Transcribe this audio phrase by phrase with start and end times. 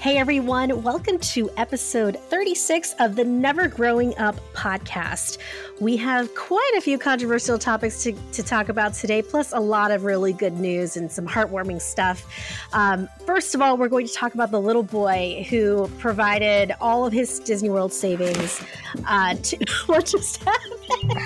[0.00, 5.38] Hey everyone, welcome to episode 36 of the Never Growing Up podcast.
[5.80, 9.90] We have quite a few controversial topics to, to talk about today, plus a lot
[9.90, 12.24] of really good news and some heartwarming stuff.
[12.72, 17.04] Um, first of all, we're going to talk about the little boy who provided all
[17.04, 18.62] of his Disney World savings.
[19.04, 19.56] Uh, to,
[19.86, 21.22] what just happened?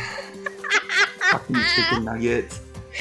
[1.31, 2.63] Fucking chicken nuggets.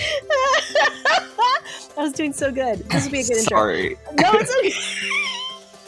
[1.97, 2.79] I was doing so good.
[2.89, 3.57] This would be a good intro.
[3.57, 3.97] Sorry.
[4.19, 5.17] No, it's okay.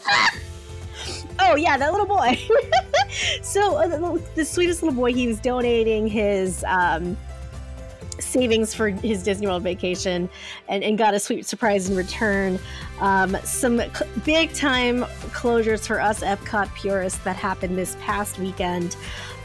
[1.39, 2.39] oh yeah, that little boy.
[3.41, 7.17] so uh, the, sweetest little boy, he was donating his um,
[8.20, 10.30] savings for his Disney World vacation,
[10.67, 12.59] and, and got a sweet surprise in return.
[12.99, 18.95] Um, some c- big time closures for us Epcot purists that happened this past weekend.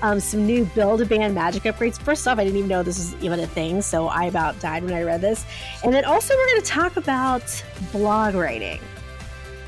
[0.00, 2.00] Um, some new build a band magic upgrades.
[2.00, 4.84] First off, I didn't even know this was even a thing, so I about died
[4.84, 5.44] when I read this.
[5.82, 8.80] And then also, we're going to talk about blog writing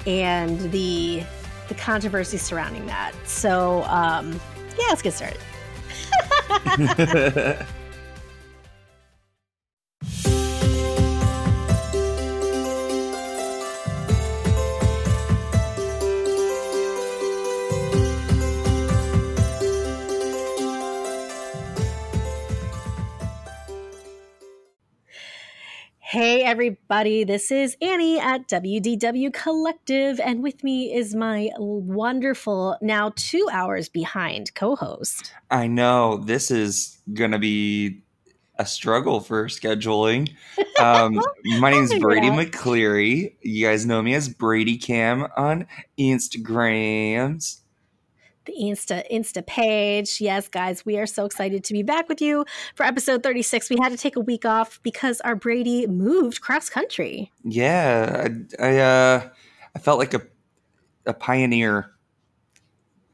[0.07, 1.23] and the
[1.69, 3.13] the controversy surrounding that.
[3.25, 4.41] So, um,
[4.79, 5.41] yeah, let's get started.
[26.11, 33.13] Hey, everybody, this is Annie at WDW Collective, and with me is my wonderful, now
[33.15, 35.33] two hours behind co host.
[35.53, 38.03] I know this is gonna be
[38.59, 40.31] a struggle for scheduling.
[40.81, 42.45] Um, my is Brady Yeah.
[42.45, 43.35] McCleary.
[43.43, 45.67] You guys know me as Brady Cam on
[45.99, 47.60] Instagrams.
[48.51, 50.21] The Insta Insta page.
[50.21, 53.71] Yes, guys, we are so excited to be back with you for episode 36.
[53.71, 57.31] We had to take a week off because our Brady moved cross country.
[57.45, 58.27] Yeah,
[58.59, 59.29] I, I uh,
[59.77, 60.23] I felt like a
[61.07, 61.93] a pioneer.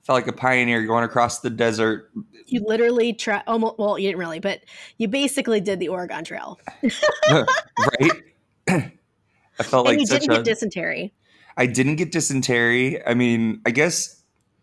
[0.05, 2.11] Felt like a pioneer going across the desert.
[2.47, 4.61] You literally try almost well, you didn't really, but
[4.97, 6.59] you basically did the Oregon Trail.
[7.31, 8.13] right?
[8.69, 10.37] I felt and like you didn't a.
[10.37, 11.13] get dysentery.
[11.59, 13.05] I didn't get dysentery.
[13.07, 14.16] I mean, I guess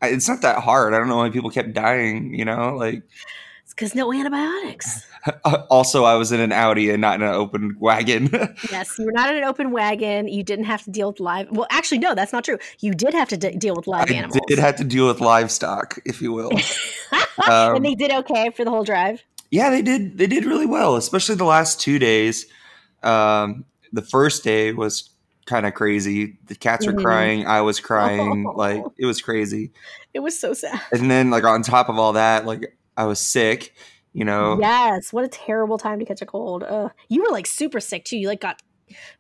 [0.07, 0.93] it's not that hard.
[0.93, 2.33] I don't know why people kept dying.
[2.33, 3.03] You know, like
[3.63, 5.05] It's because no antibiotics.
[5.69, 8.29] also I was in an Audi and not in an open wagon.
[8.71, 10.27] Yes, you were not in an open wagon.
[10.27, 11.47] You didn't have to deal with live.
[11.51, 12.57] Well, actually, no, that's not true.
[12.81, 14.39] You did have to de- deal with live I animals.
[14.47, 16.51] did have to deal with livestock, if you will.
[17.49, 19.23] Um, and they did okay for the whole drive.
[19.49, 20.19] yeah, they did.
[20.19, 22.45] They did really well, especially the last two days.
[23.01, 25.09] Um, the first day was
[25.45, 26.37] kind of crazy.
[26.47, 27.03] The cats were Mhm.
[27.03, 27.47] crying.
[27.47, 28.45] I was crying.
[28.47, 28.51] Oh.
[28.57, 29.71] Like it was crazy.
[30.13, 30.81] It was so sad.
[30.91, 33.73] And then, like on top of all that, like I was sick.
[34.15, 36.63] You know, Yes, what a terrible time to catch a cold.
[36.63, 36.91] Ugh.
[37.09, 38.15] You were like super sick too.
[38.17, 38.61] You like got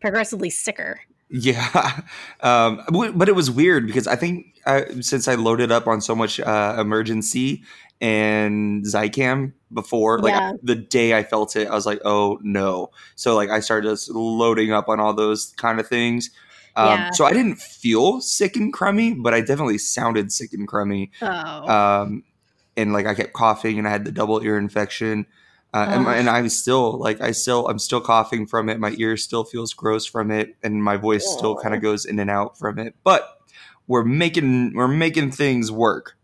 [0.01, 0.99] progressively sicker.
[1.29, 2.01] Yeah,
[2.41, 6.15] um, but it was weird because I think I, since I loaded up on so
[6.15, 7.63] much uh, Emergen-C
[8.03, 10.53] and Zicam before, like Yeah.
[10.61, 12.91] the day I felt it, I was like, oh no.
[13.15, 16.29] So like I started just loading up on all those kind of things.
[16.75, 17.11] Um, Yeah.
[17.11, 21.11] So I didn't feel sick and crummy, but I definitely sounded sick and crummy.
[21.21, 22.23] Oh, Um,
[22.75, 25.25] and like I kept coughing and I had the double ear infection.
[25.73, 28.79] Uh, and, and I'm still like I still I'm still coughing from it.
[28.79, 32.19] My ear still feels gross from it, and my voice still kind of goes in
[32.19, 32.93] and out from it.
[33.03, 33.27] But
[33.87, 36.15] we're making we're making things work.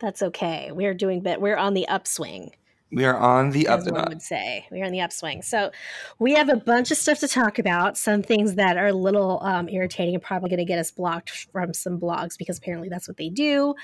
[0.00, 0.70] That's okay.
[0.72, 1.40] We're doing bit.
[1.40, 2.52] We're on the upswing.
[2.92, 4.08] We are on the up and one up.
[4.08, 4.66] would say.
[4.72, 5.42] We are on the upswing.
[5.42, 5.70] So
[6.18, 7.96] we have a bunch of stuff to talk about.
[7.96, 11.30] Some things that are a little um, irritating and probably going to get us blocked
[11.30, 13.74] from some blogs because apparently that's what they do.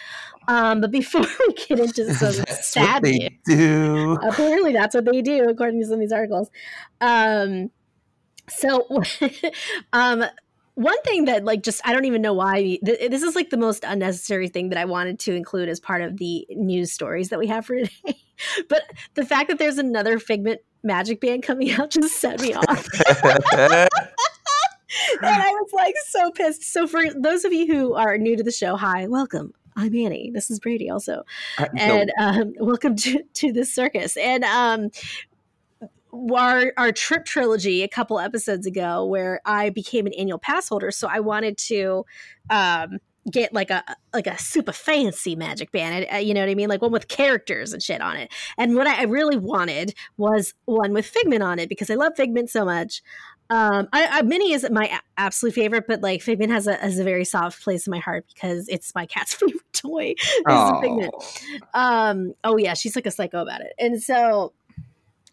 [0.49, 4.19] Um, but before we get into some sad they news, do.
[4.23, 6.51] apparently that's what they do according to some of these articles.
[7.01, 7.71] Um,
[8.49, 8.87] so
[9.93, 10.25] um,
[10.77, 13.57] one thing that like just I don't even know why th- this is like the
[13.57, 17.39] most unnecessary thing that I wanted to include as part of the news stories that
[17.39, 18.21] we have for today.
[18.69, 18.83] but
[19.15, 22.87] the fact that there's another Figment magic band coming out just set me off.
[23.09, 23.89] and
[25.23, 26.63] I was like so pissed.
[26.65, 29.55] So for those of you who are new to the show, hi, welcome.
[29.77, 30.31] I'm Annie.
[30.33, 31.25] This is Brady also
[31.59, 34.19] No, and um, welcome to, to the circus.
[34.19, 34.91] And um,
[36.33, 40.91] our our trip trilogy a couple episodes ago, where I became an annual pass holder,
[40.91, 42.05] so I wanted to
[42.51, 42.99] um,
[43.31, 43.83] get like a
[44.13, 46.07] like a super fancy magic band.
[46.13, 48.33] uh, You know what I mean, like one with characters and shit on it.
[48.57, 52.51] And what I really wanted was one with Figment on it because I love Figment
[52.51, 53.03] so much.
[53.49, 57.05] Um, I, I Minnie is my absolute favorite, but like Figment has a has a
[57.05, 60.15] very soft place in my heart because it's my cat's favorite toy.
[60.19, 61.15] Is Figment
[61.75, 64.53] um oh yeah she's like a psycho about it and so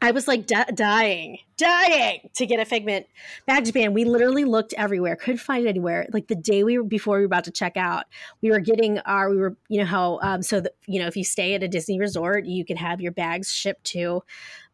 [0.03, 3.05] I was like di- dying, dying to get a Figment
[3.47, 3.95] magic band.
[3.95, 6.07] We literally looked everywhere, couldn't find it anywhere.
[6.11, 8.03] Like the day we were before we were about to check out,
[8.41, 11.23] we were getting our, we were, you know how, um, so you know if you
[11.23, 14.21] stay at a Disney resort, you can have your bags shipped to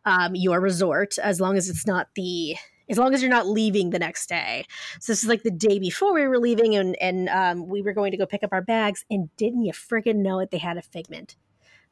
[0.06, 2.56] um, your resort as long as it's not the
[2.90, 4.66] as long as you're not leaving the next day.
[5.00, 7.94] So this is like the day before we were leaving, and and um, we were
[7.94, 10.50] going to go pick up our bags, and didn't you friggin' know it?
[10.50, 11.36] They had a Figment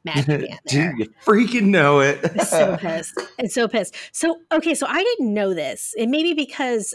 [0.04, 0.92] magic band there.
[0.92, 2.40] Dude, you freaking know it.
[2.42, 3.18] So pissed.
[3.38, 3.94] And so pissed.
[4.12, 5.94] So okay, so I didn't know this.
[5.98, 6.94] And maybe because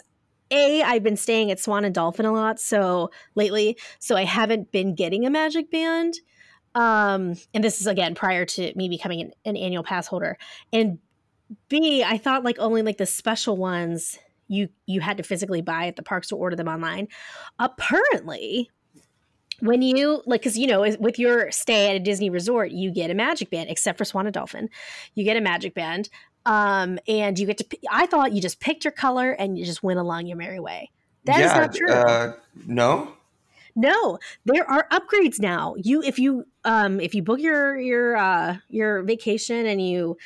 [0.51, 4.71] a I've been staying at Swan and Dolphin a lot so lately, so I haven't
[4.71, 6.15] been getting a magic band.
[6.75, 10.37] Um, and this is again prior to me becoming an, an annual pass holder.
[10.71, 10.99] And
[11.69, 14.17] B, I thought like only like the special ones
[14.47, 17.07] you you had to physically buy at the parks or order them online.
[17.59, 18.69] Apparently,
[19.63, 23.09] when you like because you know with your stay at a disney resort you get
[23.09, 24.69] a magic band except for swan and dolphin.
[25.15, 26.09] You get a magic band
[26.45, 29.81] um and you get to i thought you just picked your color and you just
[29.81, 30.91] went along your merry way.
[31.25, 31.93] That is yeah, not true.
[31.93, 32.33] Uh,
[32.67, 33.13] no.
[33.75, 35.75] no there are upgrades now.
[35.77, 40.17] You if you um if you book your your uh your vacation and you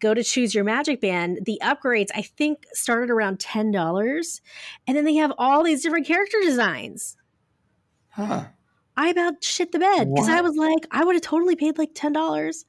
[0.00, 4.42] go to choose your magic band the upgrades i think started around ten dollars
[4.86, 7.16] and then they have all these different character designs.
[8.10, 8.46] Huh.
[8.96, 11.90] I about shit the bed because I was like, I would have totally paid like
[11.94, 12.64] ten dollars.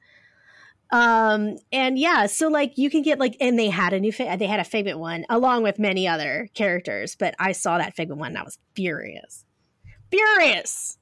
[0.90, 4.46] Um and yeah, so like you can get like, and they had a new they
[4.46, 8.28] had a Figment one along with many other characters, but I saw that Figment one
[8.28, 9.44] and I was furious,
[10.10, 10.98] furious.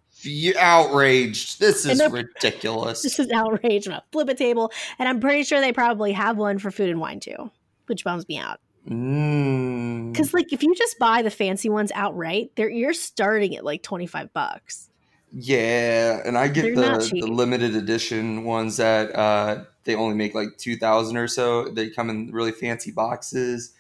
[0.59, 1.61] Outraged.
[1.61, 3.03] This is ridiculous.
[3.05, 3.87] This is outrage.
[3.87, 6.91] I'm gonna flip a table, and I'm pretty sure they probably have one for food
[6.91, 7.51] and wine too,
[7.87, 8.59] which bums me out.
[8.89, 10.13] Mm.
[10.13, 13.83] Because like if you just buy the fancy ones outright, they're you're starting at like
[13.83, 14.91] twenty five bucks.
[15.39, 20.35] Yeah, and I They're get the, the limited edition ones that uh, they only make
[20.35, 21.69] like two thousand or so.
[21.69, 23.75] They come in really fancy boxes,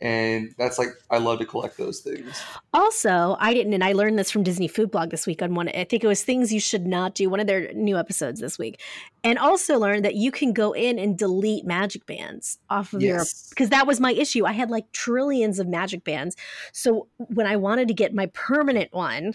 [0.00, 2.42] and that's like I love to collect those things.
[2.72, 5.68] Also, I didn't, and I learned this from Disney Food Blog this week on one.
[5.68, 7.28] I think it was things you should not do.
[7.28, 8.80] One of their new episodes this week,
[9.22, 13.22] and also learned that you can go in and delete magic bands off of your
[13.50, 14.46] because that was my issue.
[14.46, 16.36] I had like trillions of magic bands.
[16.72, 19.34] So when I wanted to get my permanent one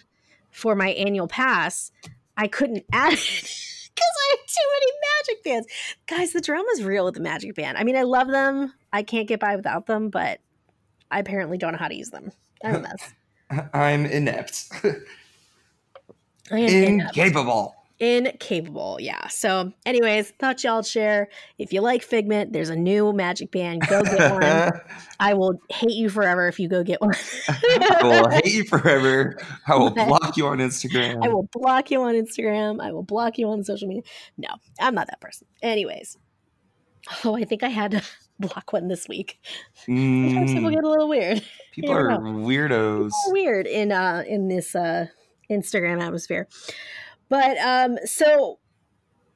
[0.58, 1.92] for my annual pass,
[2.36, 4.92] I couldn't add it because I had too many
[5.36, 5.68] magic bands.
[6.08, 7.78] Guys, the drama's real with the magic band.
[7.78, 8.74] I mean, I love them.
[8.92, 10.40] I can't get by without them, but
[11.12, 12.32] I apparently don't know how to use them.
[12.64, 13.14] I'm a mess.
[13.74, 14.66] I'm inept,
[16.52, 17.16] I am inept.
[17.16, 17.76] incapable.
[18.00, 18.98] Incapable.
[19.00, 19.28] Yeah.
[19.28, 21.30] So, anyways, thought y'all share.
[21.58, 23.82] If you like Figment, there's a new magic band.
[23.88, 24.82] Go get one.
[25.20, 27.14] I will hate you forever if you go get one.
[27.48, 29.38] I will hate you forever.
[29.68, 31.24] I will block you on Instagram.
[31.24, 32.82] I will block you on Instagram.
[32.82, 34.04] I will block you on social media.
[34.38, 35.48] No, I'm not that person.
[35.64, 36.18] Anyways,
[37.26, 38.02] oh, I think I had to
[38.40, 39.40] block one this week.
[39.86, 41.42] Sometimes people Mm, get a little weird.
[41.72, 42.20] people are know.
[42.20, 43.10] weirdos.
[43.30, 45.08] weird in uh in this uh
[45.50, 46.48] Instagram atmosphere.
[47.30, 48.60] But um so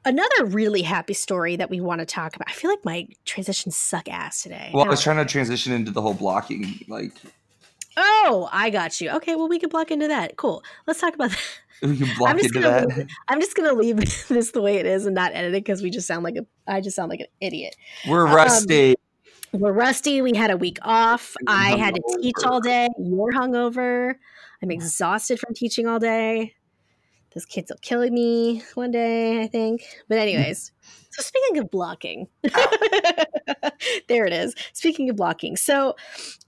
[0.06, 2.50] another really happy story that we want to talk about.
[2.50, 4.72] I feel like my transitions suck ass today.
[4.74, 7.12] Well, I was trying to transition into the whole blocking, like
[7.98, 9.10] oh, I got you.
[9.12, 10.38] Okay, well we can block into that.
[10.38, 10.64] Cool.
[10.88, 11.40] Let's talk about that.
[11.84, 13.08] we can block just into gonna that.
[13.28, 13.98] I'm just gonna leave
[14.28, 16.46] this the way it is and not edit it because we just sound like a
[16.68, 17.76] I just sound like an idiot.
[18.08, 18.96] We're Um, rusty.
[19.54, 20.22] We're rusty.
[20.22, 21.36] We had a week off.
[21.46, 22.88] I had to teach all day.
[22.98, 24.16] You're hungover.
[24.64, 26.54] I'm exhausted from teaching all day.
[27.34, 29.84] Those kids will kill me one day, I think.
[30.10, 30.72] But anyways,
[31.12, 32.28] so speaking of blocking,
[34.08, 34.54] there it is.
[34.74, 35.96] Speaking of blocking, so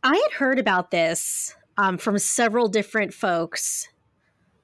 [0.04, 3.88] I had heard about this um, from several different folks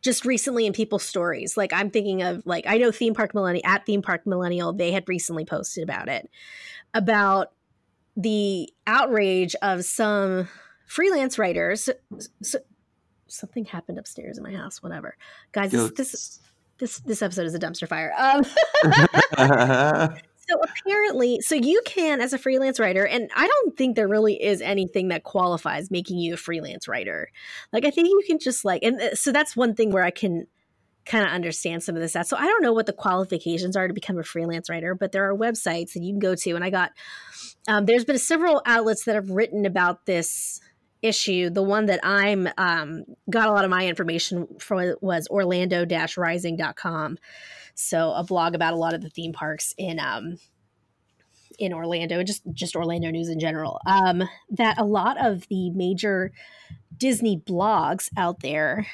[0.01, 1.57] just recently in people's stories.
[1.57, 4.91] Like I'm thinking of like I know Theme Park Millennial at Theme Park Millennial, they
[4.91, 6.29] had recently posted about it
[6.93, 7.51] about
[8.15, 10.49] the outrage of some
[10.88, 11.89] freelance writers.
[12.41, 12.59] So,
[13.29, 14.81] something happened upstairs in my house.
[14.81, 15.15] Whatever,
[15.51, 15.71] guys.
[15.71, 16.39] This this
[16.79, 18.13] this, this episode is a dumpster fire.
[18.17, 18.43] Um,
[20.48, 24.41] so apparently, so you can as a freelance writer, and I don't think there really
[24.41, 27.29] is anything that qualifies making you a freelance writer.
[27.71, 30.12] Like I think you can just like, and uh, so that's one thing where I
[30.12, 30.48] can
[31.05, 32.13] kind of understand some of this.
[32.13, 35.29] So I don't know what the qualifications are to become a freelance writer, but there
[35.29, 36.91] are websites that you can go to, and I got
[37.67, 40.62] um, there's been several outlets that have written about this
[41.01, 41.49] issue.
[41.49, 47.17] The one that I'm um, got a lot of my information from was orlando-rising.com.
[47.75, 50.37] So a blog about a lot of the theme parks in um,
[51.57, 53.79] in Orlando and just just Orlando news in general.
[53.85, 56.31] Um, that a lot of the major
[56.97, 58.87] Disney blogs out there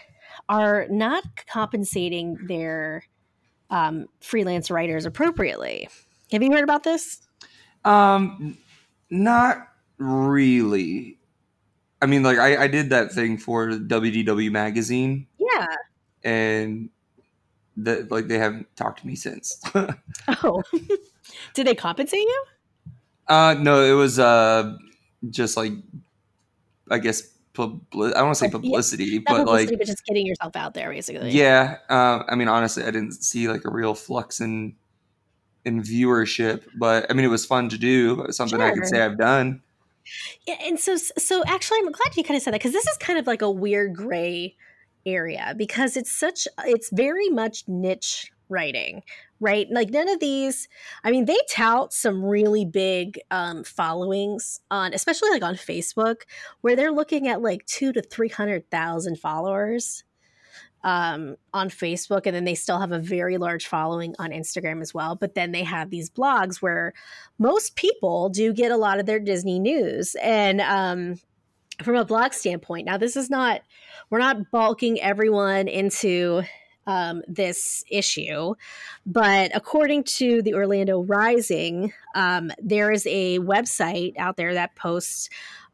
[0.50, 3.03] are not compensating their
[3.69, 5.89] um, freelance writers appropriately.
[6.31, 7.21] Have you heard about this?
[7.83, 8.57] um,
[9.09, 11.17] Not really.
[12.05, 15.65] I mean, like I, I did that thing for WDW magazine, Yeah.
[16.24, 16.89] and
[17.77, 19.59] that like they haven't talked to me since.
[20.43, 20.62] Oh.
[21.55, 22.43] Did they compensate you?
[23.27, 24.77] uh, no, it was uh
[25.31, 25.74] just like
[26.91, 27.24] I guess
[27.55, 30.27] publi- I don't want to say Like, yeah, publicity, but publicity, like but just getting
[30.27, 31.31] yourself out there, basically.
[31.31, 31.77] yeah.
[31.89, 34.75] Uh, I mean, honestly, I didn't see like a real flux in
[35.65, 38.27] in viewership, but I mean, it was fun to do.
[38.29, 39.63] Something I could say I've done.
[40.47, 42.97] Yeah, and so so actually, I'm glad you kind of said that because this is
[42.97, 44.55] kind of like a weird gray
[45.05, 49.03] area because it's such it's very much niche writing,
[49.39, 49.67] right?
[49.71, 50.67] Like none of these.
[51.03, 56.21] I mean, they tout some really big um, followings on, especially like on Facebook,
[56.62, 60.03] where they're looking at like two to three hundred thousand followers
[60.86, 64.94] um, on Facebook, and then they still have a very large following on Instagram as
[64.94, 65.15] well.
[65.15, 66.94] But then they have these blogs where
[67.39, 70.15] most people do get a lot of their Disney news.
[70.22, 71.20] And um,
[71.82, 73.62] from a blog standpoint, now this is not,
[74.12, 76.44] we're not bulking everyone into
[76.86, 78.54] um, this issue,
[79.08, 85.30] but according to the Orlando Rising, um, there is a website out there that posts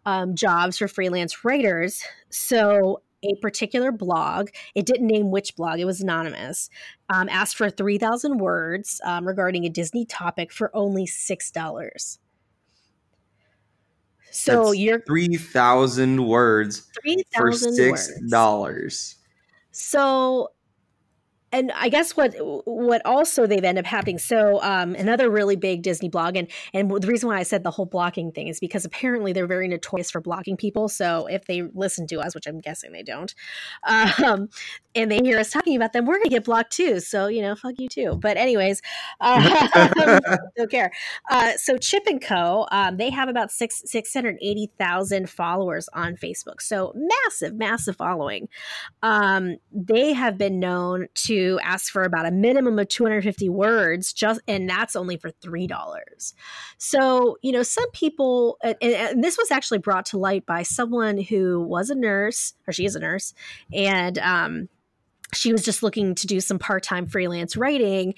[0.05, 2.01] um, jobs for freelance writers.
[2.29, 6.69] So a particular blog, it didn't name which blog, it was anonymous,
[7.09, 12.17] um, asked for 3,000 words um, regarding a Disney topic for only $6.
[14.31, 18.31] So That's you're three thousand words for 3,000 six words.
[18.31, 19.15] dollars.
[19.71, 20.51] So,
[21.51, 24.17] and I guess what what also they've ended up happening.
[24.17, 27.71] So, um, another really big Disney blog, and and the reason why I said the
[27.71, 30.87] whole blocking thing is because apparently they're very notorious for blocking people.
[30.87, 33.33] So if they listen to us, which I'm guessing they don't,
[33.83, 34.49] um,
[34.95, 36.99] and they hear us talking about them, we're gonna get blocked too.
[36.99, 38.17] So you know, fuck you too.
[38.21, 38.81] But anyways,
[39.19, 39.43] um,
[40.55, 40.91] don't care.
[41.29, 42.67] Uh, so Chip and Co.
[42.71, 46.61] Um, they have about six six hundred eighty thousand followers on Facebook.
[46.61, 48.47] So massive, massive following.
[49.03, 53.49] Um, they have been known to ask for about a minimum of two hundred fifty
[53.49, 56.33] words, just and that's only for three dollars.
[56.77, 61.17] So you know, some people, and, and this was actually brought to light by someone
[61.17, 63.33] who was a nurse, or she is a nurse,
[63.73, 64.69] and um,
[65.33, 68.13] she was just looking to do some part time freelance writing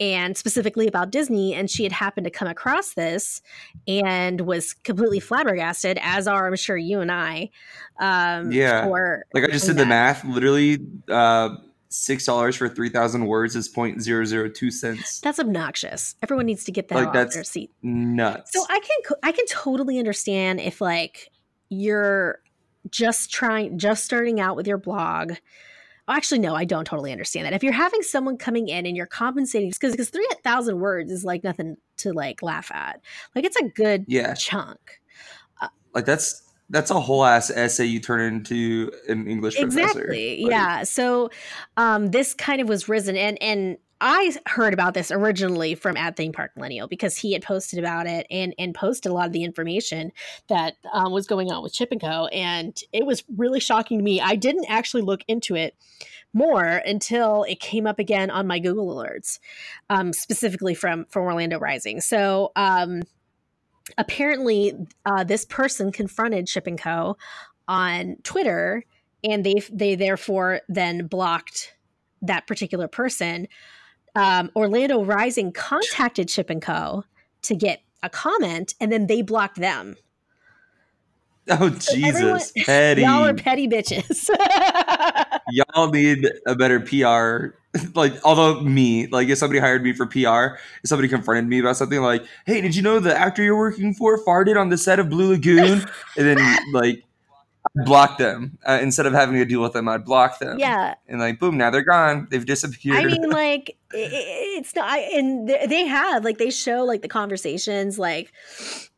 [0.00, 1.54] and specifically about Disney.
[1.54, 3.42] And she had happened to come across this
[3.88, 7.50] and was completely flabbergasted, as are, I'm sure, you and I.
[7.98, 8.84] Um, Yeah.
[8.84, 10.24] For, Like I just did the math.
[10.24, 11.56] Literally, uh,
[11.90, 15.20] six dollars for three thousand words is point zero zero two cents.
[15.20, 16.14] That's obnoxious.
[16.22, 17.70] Everyone needs to get that Like, off that's- their seat.
[17.82, 18.52] Nuts.
[18.52, 21.30] So I can I can totally understand if like
[21.68, 22.40] you're
[22.90, 25.34] just trying just starting out with your blog.
[26.10, 27.52] Actually, no, I don't totally understand that.
[27.52, 31.22] If you're having someone coming in and you're compensating because because three thousand words is
[31.24, 33.02] like nothing to like laugh at.
[33.34, 34.78] Like it's a good yeah, chunk.
[35.60, 39.80] Uh, like that's that's a whole ass essay you turn into an English professor.
[39.80, 40.42] Exactly.
[40.42, 40.82] Like, yeah.
[40.84, 41.30] So
[41.76, 46.16] um, this kind of was risen, and and I heard about this originally from at
[46.16, 49.32] Theme Park Millennial because he had posted about it and and posted a lot of
[49.32, 50.12] the information
[50.48, 52.26] that um, was going on with Chip and Co.
[52.26, 54.20] And it was really shocking to me.
[54.20, 55.74] I didn't actually look into it
[56.34, 59.38] more until it came up again on my Google alerts,
[59.88, 62.00] um, specifically from from Orlando Rising.
[62.00, 62.52] So.
[62.56, 63.02] Um,
[63.96, 64.74] apparently
[65.06, 67.16] uh, this person confronted Chip and Co.
[67.66, 68.84] on Twitter,
[69.24, 71.74] and they they therefore then blocked
[72.22, 73.48] that particular person.
[74.14, 77.04] Um, Orlando Rising contacted Chip and Co.
[77.42, 79.96] to get a comment, and then they blocked them.
[81.50, 83.00] Oh So Jesus, everyone- petty.
[83.02, 84.28] Y'all are petty bitches.
[85.50, 87.56] Y'all need a better PR.
[87.94, 91.76] like, although me, like, if somebody hired me for PR, if somebody confronted me about
[91.76, 94.98] something like, "Hey, did you know the actor you're working for farted on the set
[94.98, 95.84] of Blue Lagoon?"
[96.16, 96.38] and then
[96.72, 97.04] like,
[97.78, 99.88] I'd block them uh, instead of having to deal with them.
[99.88, 100.58] I'd block them.
[100.58, 102.26] yeah, and like, boom, now they're gone.
[102.30, 102.96] They've disappeared.
[102.96, 107.02] I mean, like i- i- it's not, I- and they have like they show like
[107.02, 107.98] the conversations.
[107.98, 108.32] Like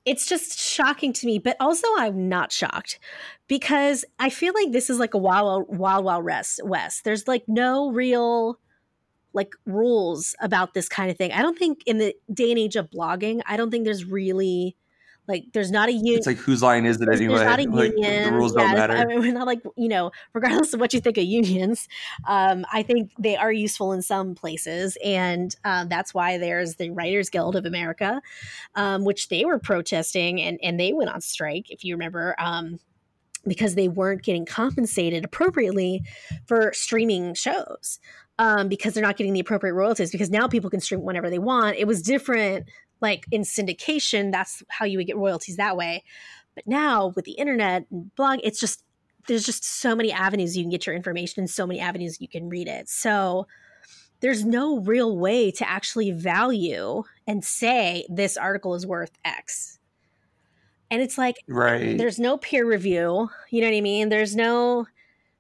[0.05, 2.99] it's just shocking to me, but also I'm not shocked
[3.51, 6.61] because I feel like this is like a wild, wild, wild, west.
[6.63, 7.03] West.
[7.03, 8.61] There's like no real
[9.33, 11.33] like rules about this kind of thing.
[11.33, 14.77] I don't think in the day and age of blogging, I don't think there's really
[15.27, 16.17] like there's not a union.
[16.17, 17.39] it's like whose line is it anyway?
[17.39, 18.25] there's not a like union.
[18.25, 18.95] the rules Yeah, don't matter.
[18.95, 21.89] I mean, we're not like you know, regardless of what you think of unions,
[22.29, 26.91] um, I think they are useful in some places, and um, that's why there's the
[26.91, 28.23] Writers Guild of America,
[28.77, 32.37] um, which they were protesting and and they went on strike, if you remember.
[33.47, 36.03] Because they weren't getting compensated appropriately
[36.47, 37.99] for streaming shows
[38.39, 41.39] um, because they're not getting the appropriate royalties because now people can stream whenever they
[41.39, 42.69] want it was different
[43.01, 46.05] like in syndication, that's how you would get royalties that way.
[46.55, 48.83] But now with the internet and blog, it's just
[49.27, 52.29] there's just so many avenues you can get your information and so many avenues you
[52.29, 52.89] can read it.
[52.89, 53.47] So
[54.21, 59.79] there's no real way to actually value and say this article is worth X.
[60.91, 61.97] And it's like right.
[61.97, 63.31] there's no peer review.
[63.51, 64.09] You know what I mean?
[64.09, 64.87] There's no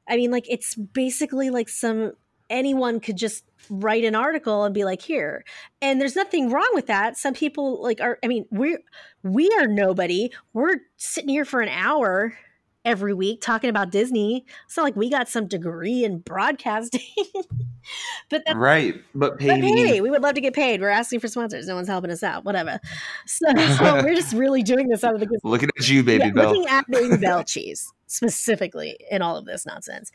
[0.09, 2.13] I mean like it's basically like some
[2.51, 5.45] anyone could just write an article and be like here
[5.81, 8.81] and there's nothing wrong with that some people like are i mean we're
[9.23, 12.37] we are nobody we're sitting here for an hour
[12.85, 17.01] every week talking about disney it's not like we got some degree in broadcasting
[18.31, 20.81] but that's right but pay but me hey, we would love to get paid.
[20.81, 21.67] We're asking for sponsors.
[21.67, 22.45] No one's helping us out.
[22.45, 22.81] Whatever.
[23.27, 25.39] So, so we're just really doing this out of the good.
[25.45, 29.45] looking at you baby Yeah, bell looking at Baby Bell cheese specifically in all of
[29.47, 30.11] this nonsense.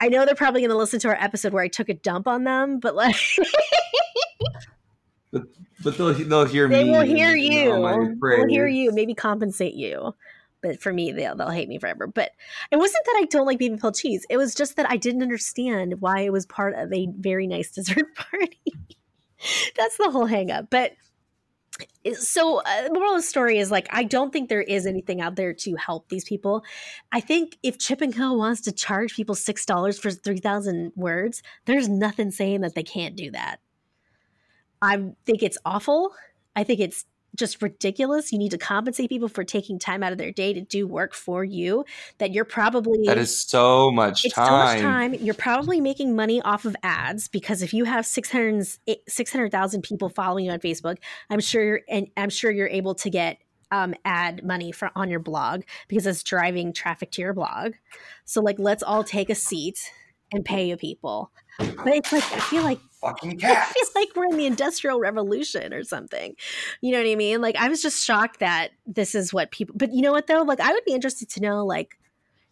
[0.00, 2.26] I know they're probably going to listen to our episode where I took a dump
[2.26, 3.16] on them, but like
[5.32, 5.42] but
[5.82, 7.70] but they'll, they'll hear they me will hear you.
[8.20, 8.92] They'll hear you.
[8.92, 10.14] Maybe compensate you.
[10.62, 12.06] But for me, they'll they'll hate me forever.
[12.06, 12.32] But
[12.70, 14.26] it wasn't that I don't like Babybel cheese.
[14.30, 17.70] It was just that I didn't understand why it was part of a very nice
[17.74, 18.72] dessert party.
[19.76, 20.70] That's the whole hang up.
[20.70, 20.92] But
[22.14, 25.36] so uh, moral of the story is like I don't think there is anything out
[25.36, 26.64] there to help these people.
[27.12, 30.92] I think if Chip and Co wants to charge people six dollars for three thousand
[30.96, 33.60] words, there's nothing saying that they can't do that.
[34.80, 36.12] I think it's awful.
[36.54, 37.04] I think it's
[37.36, 38.32] just ridiculous.
[38.32, 41.14] You need to compensate people for taking time out of their day to do work
[41.14, 41.84] for you
[42.18, 45.14] that you're probably that is so much it's time so much time.
[45.14, 48.66] You're probably making money off of ads because if you have 600
[49.08, 50.98] 600,000 people following you on Facebook,
[51.30, 53.38] I'm sure you're, and I'm sure you're able to get
[53.70, 57.74] um, ad money for, on your blog because it's driving traffic to your blog.
[58.24, 59.90] So like, let's all take a seat
[60.32, 61.30] and pay you people.
[61.58, 65.72] But it's like I feel like fucking I feel like we're in the industrial revolution
[65.72, 66.34] or something.
[66.80, 67.40] You know what I mean?
[67.40, 70.42] Like I was just shocked that this is what people but you know what though?
[70.42, 71.98] Like I would be interested to know like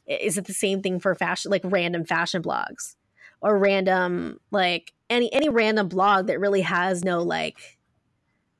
[0.06, 2.96] is it the same thing for fashion like random fashion blogs
[3.40, 7.78] or random like any any random blog that really has no like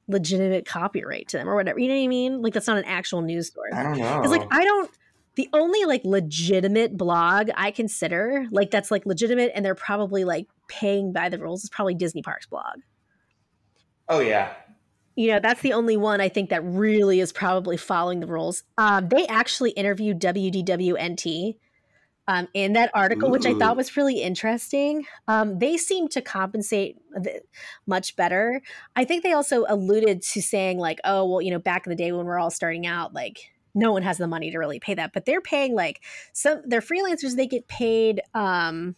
[0.07, 1.79] legitimate copyright to them or whatever.
[1.79, 2.43] You know what I mean?
[2.43, 3.71] Like that's not an actual news story.
[3.73, 4.91] i don't know Because like I don't
[5.37, 10.47] the only like legitimate blog I consider like that's like legitimate and they're probably like
[10.69, 12.77] paying by the rules is probably Disney Parks blog.
[14.09, 14.53] oh yeah
[15.17, 18.65] You know, that's the only one I think that really is probably following the rules.
[18.79, 21.57] Um, they actually interviewed WDWNT
[22.27, 25.05] um, in that article, which I thought was really interesting.
[25.29, 26.97] Um, they seem to compensate
[27.87, 28.63] much better.
[28.97, 31.97] I think they also alluded to saying, like, oh, well, you know, back in the
[31.97, 34.95] day when we're all starting out, like, no one has the money to really pay
[34.95, 36.01] that, but they're paying like
[36.33, 38.23] some, they're freelancers, they get paid.
[38.33, 38.97] Um,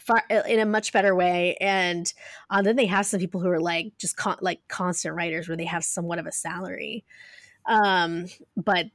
[0.00, 2.12] far, in a much better way and
[2.50, 5.56] uh, then they have some people who are like just con- like constant writers where
[5.56, 7.04] they have somewhat of a salary.
[7.66, 8.86] Um but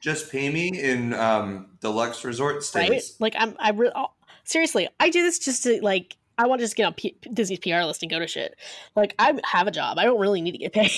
[0.00, 2.62] just pay me in um deluxe resort right?
[2.62, 3.16] stays.
[3.20, 4.08] Like i'm i re- oh,
[4.44, 7.60] seriously i do this just to like i want to just get on P- disney's
[7.60, 8.56] pr list and go to shit.
[8.96, 9.98] Like i have a job.
[9.98, 10.90] I don't really need to get paid.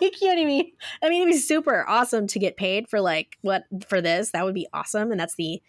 [0.00, 0.72] Like you know what i mean?
[1.02, 4.30] I mean it'd be super awesome to get paid for like what for this.
[4.30, 5.62] That would be awesome and that's the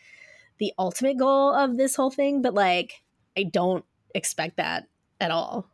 [0.59, 3.03] the ultimate goal of this whole thing but like
[3.37, 4.87] i don't expect that
[5.19, 5.69] at all.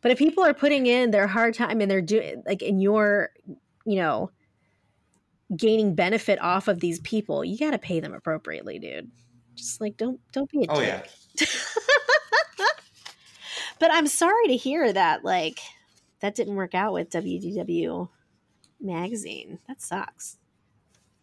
[0.00, 3.30] But if people are putting in their hard time and they're doing like in your
[3.84, 4.30] you know
[5.56, 9.10] gaining benefit off of these people you got to pay them appropriately dude.
[9.54, 11.10] Just like don't don't be a oh dick.
[11.34, 11.46] yeah
[13.80, 15.58] but i'm sorry to hear that like
[16.20, 18.08] that didn't work out with wdw
[18.80, 19.58] magazine.
[19.66, 20.36] That sucks.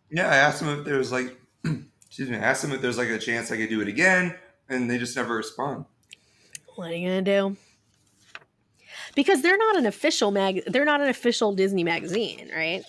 [0.09, 1.39] Yeah i asked them if there was like
[2.05, 4.35] excuse me i asked them if there's like a chance i could do it again
[4.69, 5.85] and they just never respond.
[6.75, 7.57] What are you gonna do?
[9.15, 12.83] Because they're not an official mag they're not an official disney magazine right?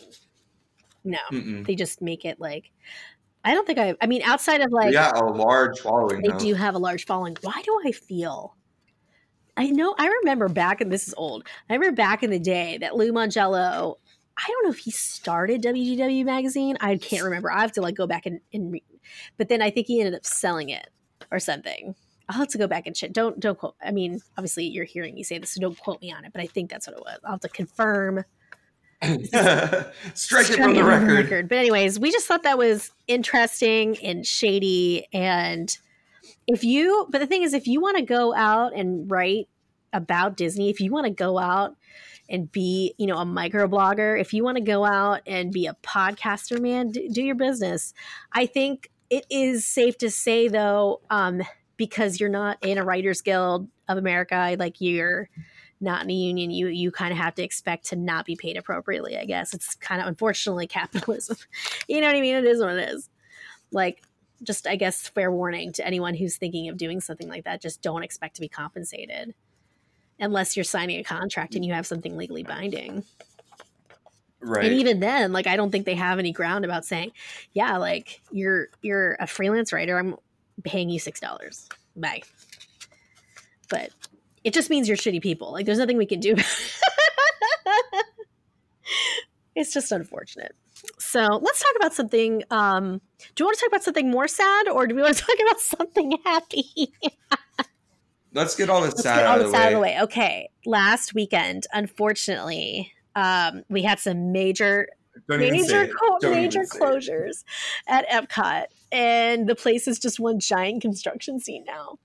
[1.04, 1.18] No.
[1.30, 1.64] Mm-mm.
[1.66, 2.72] they just make it like
[3.44, 6.38] i don't think i i mean outside of like yeah, a large following they though.
[6.38, 7.36] do have a large following.
[7.42, 8.56] Why do i feel?
[9.56, 11.46] I know i remember back and this is old.
[11.70, 13.96] I remember back in the day that Lou Mongello
[14.38, 16.76] i don't know if he started WDW magazine.
[16.80, 17.52] I can't remember.
[17.52, 18.82] I have to like go back and, and read
[19.36, 20.88] but then i think he ended up selling it
[21.31, 21.94] or something.
[22.29, 23.12] I'll have to go back and check.
[23.12, 26.12] Don't don't quote i mean obviously you're hearing me say this so don't quote me
[26.12, 27.18] on it but i think that's what it was.
[27.24, 28.24] I'll have to confirm.
[29.02, 31.48] Strike it from the record.
[31.48, 35.07] But anyways, we just thought that was interesting and shady.
[35.12, 35.76] And
[36.46, 39.48] if you, but the thing is, if you want to go out and write
[39.92, 41.76] about Disney, if you want to go out
[42.29, 45.76] and be, you know, a microblogger, if you want to go out and be a
[45.83, 47.92] podcaster, man, do, do your business.
[48.33, 51.42] I think it is safe to say though, um,
[51.77, 55.29] because you're not in a Writers Guild of America, like you're
[55.81, 58.57] not in a union, you you kind of have to expect to not be paid
[58.57, 59.16] appropriately.
[59.16, 61.37] I guess it's kind of unfortunately capitalism.
[61.88, 62.37] you know what I mean?
[62.37, 63.09] It is what it is.
[63.71, 64.03] Like,
[64.42, 67.61] just I guess fair warning to anyone who's thinking of doing something like that.
[67.61, 69.35] Just don't expect to be compensated
[70.19, 73.05] unless you're signing a contract and you have something legally binding.
[74.40, 74.66] Right.
[74.66, 77.12] And even then, like I don't think they have any ground about saying,
[77.53, 79.99] yeah, like you're you're a freelance writer.
[79.99, 80.16] I'm
[80.62, 81.68] paying you six dollars.
[81.96, 82.22] Bye.
[83.68, 83.90] But
[84.44, 85.53] it just means you're shitty people.
[85.53, 86.37] Like there's nothing we can do.
[89.55, 90.55] it's just unfortunate.
[90.99, 92.42] So let's talk about something.
[92.51, 93.01] Um,
[93.35, 95.37] do you want to talk about something more sad, or do we want to talk
[95.40, 96.92] about something happy?
[98.33, 99.99] Let's get all Let's sad, get all out, this of the out of the way.
[100.03, 104.88] Okay, last weekend, unfortunately, um, we had some major
[105.29, 106.81] Don't major co- major even say it.
[106.83, 107.44] closures
[107.88, 111.98] at Epcot, and the place is just one giant construction scene now.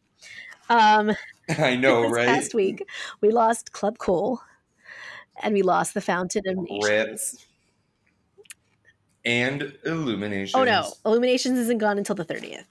[0.70, 1.12] Um,
[1.60, 2.28] I know, this right?
[2.28, 2.84] Last week,
[3.22, 4.42] we lost Club Cool,
[5.44, 7.10] and we lost the Fountain of Rip.
[7.10, 7.46] Nations.
[9.24, 10.56] And Illuminations.
[10.56, 12.66] Oh no, Illuminations isn't gone until the thirtieth.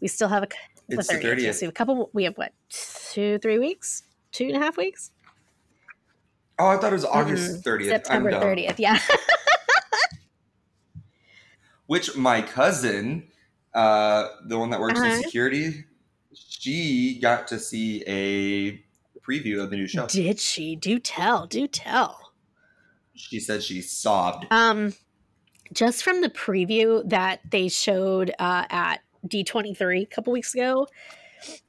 [0.00, 0.58] We still have a c-
[0.90, 1.40] It's the 30th.
[1.40, 1.60] Yes, 30th.
[1.62, 2.10] we have a couple.
[2.12, 5.12] We have what two, three weeks, two and a half weeks.
[6.58, 7.80] Oh, I thought it was August 30th.
[7.80, 7.88] Mm-hmm.
[7.88, 8.80] September I'm thirtieth.
[8.80, 8.98] Yeah.
[11.86, 13.28] Which my cousin,
[13.74, 15.08] uh, the one that works Uh-huh.
[15.16, 15.84] in security,
[16.34, 18.82] she got to see a
[19.20, 20.06] preview of the new show.
[20.06, 20.74] Did she?
[20.76, 21.46] Do tell.
[21.46, 22.32] Do tell.
[23.14, 24.46] She said she sobbed.
[24.50, 24.94] Um,
[25.72, 30.88] just from the preview that they showed uh, at D23 a couple weeks ago,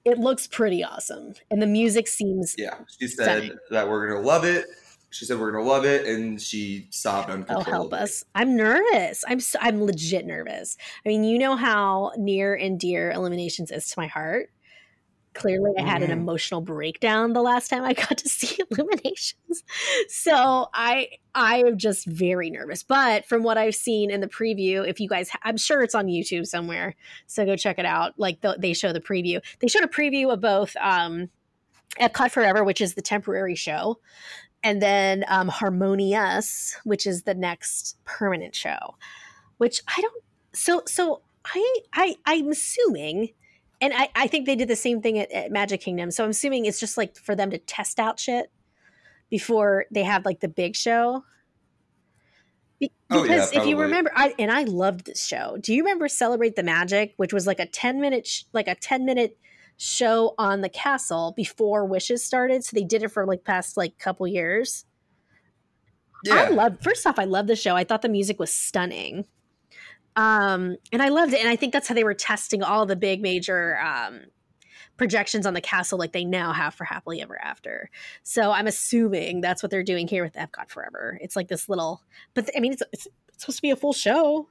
[0.05, 1.33] it looks pretty awesome.
[1.51, 3.57] And the music seems Yeah, she said Stunning.
[3.71, 4.65] that we're gonna love it.
[5.09, 8.25] She said we're gonna love it, and she sobbed Oh, help us!
[8.35, 9.23] I'm nervous.
[9.27, 10.77] I'm so, I'm legit nervous.
[11.05, 14.49] I mean, you know how near and dear Illuminations is to my heart.
[15.37, 16.13] Clearly, I had an Mhm.
[16.13, 19.63] emotional breakdown the last time I got to see Illuminations,
[20.07, 22.81] so I I am just very nervous.
[22.81, 26.07] But from what I've seen in the preview, if you guys, I'm sure it's on
[26.07, 26.95] YouTube somewhere,
[27.27, 28.13] so go check it out.
[28.17, 29.39] Like the, they show the preview.
[29.59, 31.29] They showed a preview of both um,
[31.99, 33.99] Epcot Forever, which is the temporary show,
[34.63, 38.95] and then um, Harmonious, which is the next permanent show.
[39.57, 40.23] Which I don't.
[40.53, 43.29] So so I I I'm assuming,
[43.81, 46.11] and I I think they did the same thing at, at Magic Kingdom.
[46.11, 48.51] So I'm assuming it's just like for them to test out shit
[49.29, 51.23] before they have like the big show.
[52.79, 55.57] Be- Oh, yeah, Because if you remember, I and I loved this show.
[55.61, 58.75] Do you remember Celebrate the Magic, which was like a ten minute, sh- like a
[58.75, 59.37] ten minute
[59.77, 62.63] show on the castle before Wishes started?
[62.63, 64.85] So they did it for like past like couple years.
[66.29, 67.75] I Yeah, loved first off, I loved the show.
[67.75, 69.25] I thought the music was stunning.
[70.17, 71.39] Um, and I loved it.
[71.39, 74.21] And I think that's how they were testing all the big major um
[74.97, 77.91] projections on the castle like they now have for Happily Ever After.
[78.23, 81.19] So I'm assuming that's what they're doing here with Epcot Forever.
[81.21, 82.01] It's like this little
[82.33, 84.49] but I mean it's it's, it's supposed to be a full show.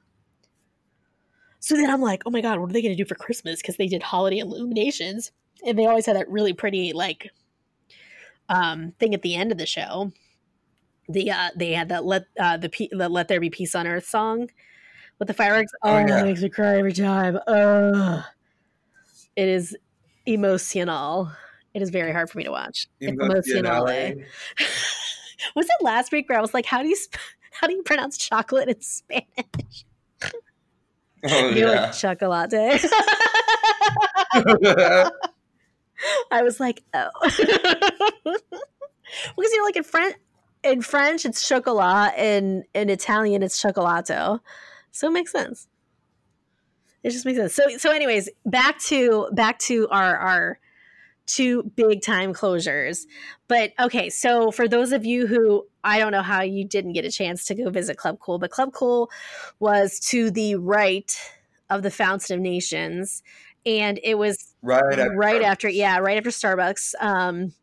[1.59, 3.61] So then I'm like, oh my god, what are they gonna do for Christmas?
[3.61, 5.31] Because they did holiday illuminations.
[5.65, 7.29] And they always had that really pretty like
[8.47, 10.13] um thing at the end of the show
[11.09, 13.87] the uh they had that let uh the, Pe- the let there be peace on
[13.87, 14.49] earth song
[15.19, 15.71] with the fireworks?
[15.83, 17.39] Oh, Oh, it makes me cry every time.
[17.47, 18.23] Ugh.
[19.35, 19.75] it is
[20.25, 21.31] emotional.
[21.73, 22.87] It is very hard for me to watch.
[22.99, 24.15] It's emotional eh?
[25.55, 27.13] was it last week where i was like how do you sp-
[27.51, 29.85] how do you pronounce chocolate in spanish?
[31.23, 31.81] Oh You're yeah.
[31.81, 32.77] like chocolate eh?
[36.31, 37.09] I was like, oh.
[37.23, 38.41] because
[39.35, 40.15] you know, like in French,
[40.63, 44.39] in French it's chocolat, and in Italian it's chocolato,
[44.97, 45.67] so it makes sense.
[47.03, 47.53] It just makes sense.
[47.53, 50.59] So, so, anyways, back to back to our our
[51.25, 53.05] two big time closures.
[53.47, 57.05] But okay, so for those of you who I don't know how you didn't get
[57.05, 59.09] a chance to go visit Club Cool, but Club Cool
[59.59, 61.15] was to the right
[61.69, 63.23] of the Fountain of Nations,
[63.67, 65.11] and it was right after.
[65.11, 67.53] right after yeah right after starbucks um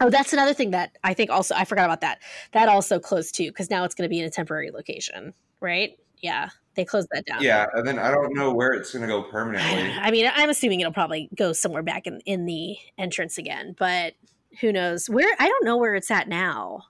[0.00, 2.18] oh that's another thing that i think also i forgot about that
[2.52, 5.98] that also closed too because now it's going to be in a temporary location right
[6.18, 9.22] yeah they closed that down Yeah, and then I don't know where it's gonna go
[9.22, 9.92] permanently.
[10.00, 14.14] i mean i'm assuming it'll probably go somewhere back in, in the entrance again but
[14.60, 16.84] who knows where i don't know where it's at now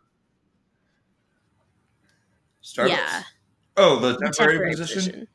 [2.62, 2.88] Starbucks.
[2.88, 3.23] Yeah.
[3.77, 5.27] Oh, the the temporary, position?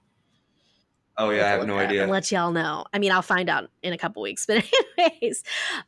[1.18, 2.08] Oh yeah, I have no Look it up idea.
[2.08, 2.86] Let y'all know.
[2.94, 4.46] I mean, I'll find out in a couple weeks.
[4.48, 4.66] But
[4.98, 5.44] anyways,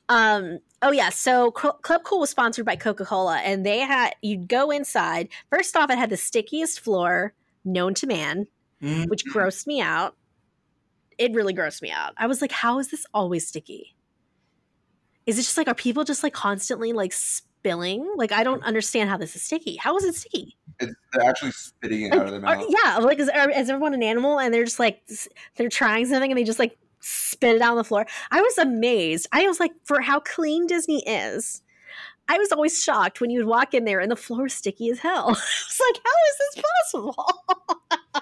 [0.10, 1.10] um, oh yeah.
[1.10, 5.30] So Club Cool was sponsored by Coca Cola, and they had you'd go inside.
[5.50, 7.34] First off, it had the stickiest floor
[7.68, 8.48] known to man,
[8.82, 10.16] Mm, which grossed me out.
[11.18, 12.14] It really grossed me out.
[12.16, 13.96] I was like, how is this always sticky?
[15.26, 18.08] Is it just like are people just like constantly like spilling?
[18.16, 19.76] Like I don't understand how this is sticky.
[19.78, 20.56] How is it sticky?
[20.80, 22.68] It's, they're actually spitting it out of their Are- mouth.
[22.70, 25.02] yeah, like is, are, is everyone an animal and they're just like
[25.56, 28.06] they're trying something and they just like spit it out on the floor?
[28.32, 29.28] I was amazed.
[29.32, 31.62] I was like, for how clean Disney is,
[32.30, 34.90] I was always shocked when you would walk in there and the floor was sticky
[34.90, 35.26] as hell.
[35.28, 37.26] I was like, how is this possible?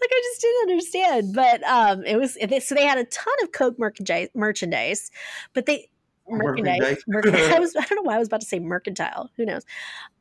[0.00, 1.34] like I just didn't understand.
[1.34, 5.10] But um, it was so they had a ton of Coke merchandise, merchandise
[5.54, 5.88] but they
[6.28, 6.80] merchandise.
[6.80, 7.04] Merchandise.
[7.06, 7.52] merchandise.
[7.54, 9.30] I was I don't know why I was about to say mercantile.
[9.36, 9.62] Who knows?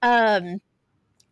[0.01, 0.61] Um,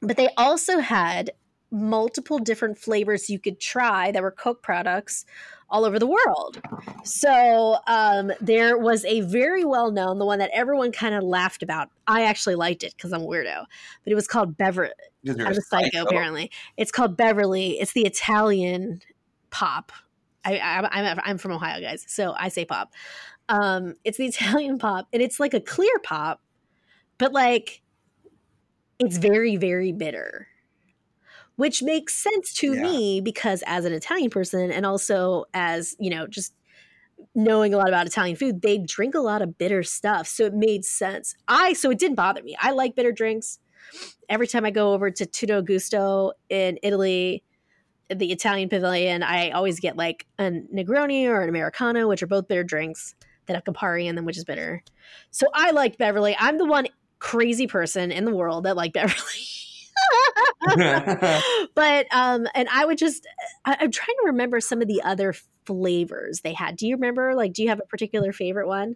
[0.01, 1.31] but they also had
[1.71, 5.25] multiple different flavors you could try that were Coke products
[5.69, 6.61] all over the world.
[7.03, 11.63] So um, there was a very well known, the one that everyone kind of laughed
[11.63, 11.89] about.
[12.07, 13.65] I actually liked it because I'm a weirdo,
[14.03, 14.91] but it was called Beverly.
[15.27, 16.51] I'm a psycho, apparently.
[16.77, 17.79] It's called Beverly.
[17.79, 19.01] It's the Italian
[19.49, 19.91] pop.
[20.45, 22.91] I, I, I'm I'm from Ohio, guys, so I say pop.
[23.49, 26.41] Um, it's the Italian pop, and it's like a clear pop,
[27.17, 27.81] but like
[28.99, 30.47] it's very very bitter,
[31.55, 32.81] which makes sense to Yeah.
[32.81, 36.53] me because as an Italian person, and also as you know, just
[37.35, 40.53] knowing a lot about Italian food, they drink a lot of bitter stuff, so it
[40.53, 41.35] made sense.
[41.47, 42.55] I so it didn't bother me.
[42.59, 43.59] I like bitter drinks
[44.29, 47.43] every time I go over to Tutto Gusto in Italy,
[48.09, 52.47] the Italian pavilion, I always get like a Negroni or an Americano, which are both
[52.47, 54.83] bitter drinks that have Campari in them, which is bitter.
[55.31, 56.35] So I liked Beverly.
[56.39, 56.87] I'm the one
[57.19, 59.47] crazy person in the world that liked Beverly.
[61.75, 63.27] but um and i would just
[63.65, 65.33] I, i'm trying to remember some of the other
[65.65, 68.95] flavors they had do you remember like do you have a particular favorite one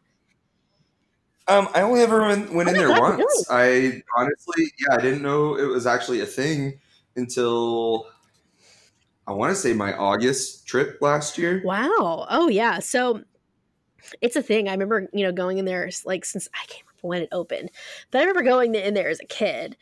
[1.49, 3.47] Um, I only ever went, went Oh in there God, once.
[3.49, 6.79] I honestly, yeah, I didn't know it was actually a thing
[7.15, 8.07] until
[9.25, 11.61] I want to say my August trip last year.
[11.63, 12.27] Wow.
[12.29, 12.79] Oh yeah.
[12.79, 13.23] So
[14.21, 14.67] it's a thing.
[14.67, 17.71] I remember, you know, going in there like since I can't remember when it opened,
[18.11, 19.75] but I remember going in there as a kid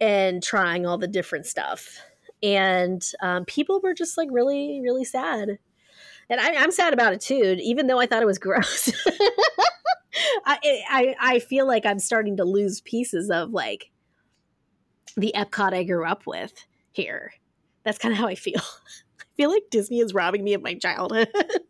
[0.00, 1.98] and trying all the different stuff.
[2.42, 5.58] And um, people were just like really, really sad.
[6.30, 8.92] And I, I'm sad about it too, even though I thought it was gross.
[10.44, 10.58] I,
[10.90, 13.90] I I feel like I'm starting to lose pieces of like
[15.16, 16.52] the Epcot I grew up with
[16.92, 17.32] here.
[17.84, 18.60] That's kind of how I feel.
[19.20, 21.28] I feel like Disney is robbing me of my childhood.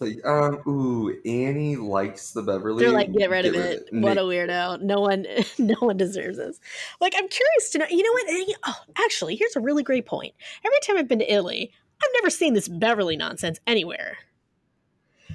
[0.00, 2.84] Like, um, ooh, Annie likes the Beverly.
[2.84, 3.88] They're like, get rid of it.
[3.90, 4.80] What a weirdo.
[4.80, 5.26] No one,
[5.58, 6.60] no one deserves this.
[7.00, 7.86] Like, I'm curious to know.
[7.90, 8.28] You know what?
[8.28, 10.34] Eh, Oh, actually, here's a really great point.
[10.64, 14.18] Every time I've been to Italy, I've never seen this Beverly nonsense anywhere.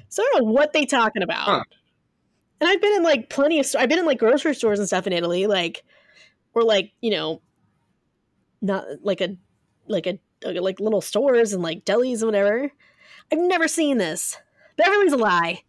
[0.07, 1.45] So I don't know what they talking about.
[1.45, 1.63] Huh.
[2.61, 3.67] And I've been in like plenty of.
[3.77, 5.83] I've been in like grocery stores and stuff in Italy, like,
[6.53, 7.41] or like you know,
[8.61, 9.35] not like a,
[9.87, 12.71] like a like little stores and like delis and whatever.
[13.29, 14.37] I've never seen this.
[14.75, 15.63] Beverly's a lie.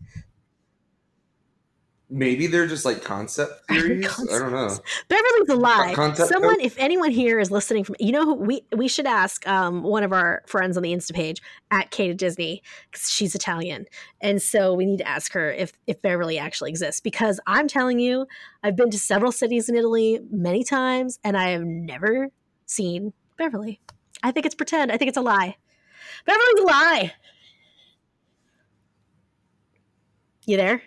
[2.10, 4.06] Maybe they're just like concept theories.
[4.06, 4.78] I don't know.
[5.08, 5.94] Beverly's a lie.
[5.94, 9.46] concept Someone, if anyone here is listening from, you know, who we we should ask
[9.48, 13.34] um, one of our friends on the Insta page at Kate at Disney because she's
[13.34, 13.86] Italian,
[14.20, 17.00] and so we need to ask her if if Beverly actually exists.
[17.00, 18.26] Because I'm telling you,
[18.62, 22.28] I've been to several cities in Italy many times, and I have never
[22.66, 23.80] seen Beverly.
[24.22, 24.92] I think it's pretend.
[24.92, 25.56] I think it's a lie.
[26.26, 27.12] Beverly's a lie.
[30.46, 30.82] You there?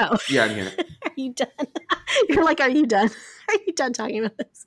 [0.00, 0.16] Oh.
[0.28, 0.70] Yeah, I'm here.
[1.04, 1.48] are you done?
[2.28, 3.10] You're like, are you done?
[3.48, 4.66] Are you done talking about this?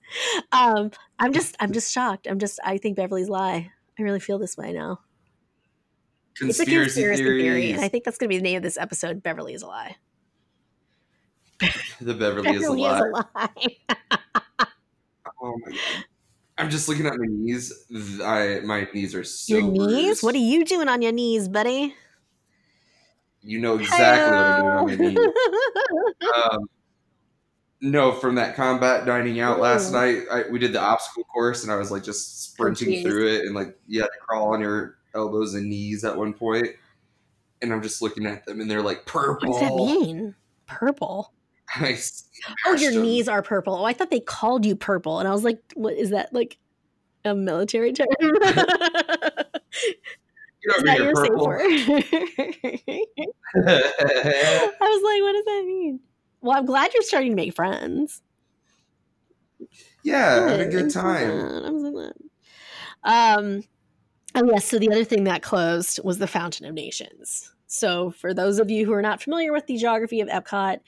[0.52, 2.26] Um, I'm just, I'm just shocked.
[2.28, 3.70] I'm just, I think Beverly's lie.
[4.00, 5.02] I really feel this way now.
[6.32, 8.64] it's a Conspiracy, conspiracy theory, and I think that's going to be the name of
[8.64, 9.22] this episode.
[9.22, 9.98] Beverly is a lie.
[12.02, 13.22] the Beverly, is a Beverly lie.
[13.36, 13.78] lie.
[15.44, 15.80] Oh my god.
[16.58, 17.72] I'm just looking at my knees.
[18.24, 19.78] I my knees are so your knees?
[19.84, 20.24] bruised.
[20.24, 21.96] What are you doing on your knees, buddy?
[23.44, 25.34] You know exactly what I'm doing.
[26.52, 26.70] Um,
[27.82, 31.72] no, from that combat dining out last night, I, we did the obstacle course, and
[31.72, 33.02] I was like just sprinting jeez.
[33.04, 36.34] through it, and like you had to crawl on your elbows and knees at one
[36.34, 36.68] point.
[37.64, 39.52] And I'm just looking at them, and they're like purple.
[39.52, 40.36] What does that mean?
[40.68, 41.34] Purple.
[41.76, 41.98] I
[42.66, 43.02] Oh, your smashed 'em.
[43.02, 43.76] knees are purple.
[43.76, 46.32] Oh, I thought they called you purple, and I was like, "What is that?
[46.34, 46.58] Like
[47.26, 48.08] a military term?"
[50.64, 51.62] Is that your safe word?
[53.56, 56.00] I was like, what does that mean?
[56.42, 58.22] Well, I'm glad you're starting to make friends.
[60.04, 60.72] yeah, I had a Good.
[60.84, 61.30] good time.
[61.66, 62.14] I'm so glad.
[63.04, 63.64] Um,
[64.36, 64.66] oh yes.
[64.66, 67.52] So the other thing that closed was the Fountain of Nations.
[67.68, 70.80] So for those of you who are not familiar with the geography of Epcot,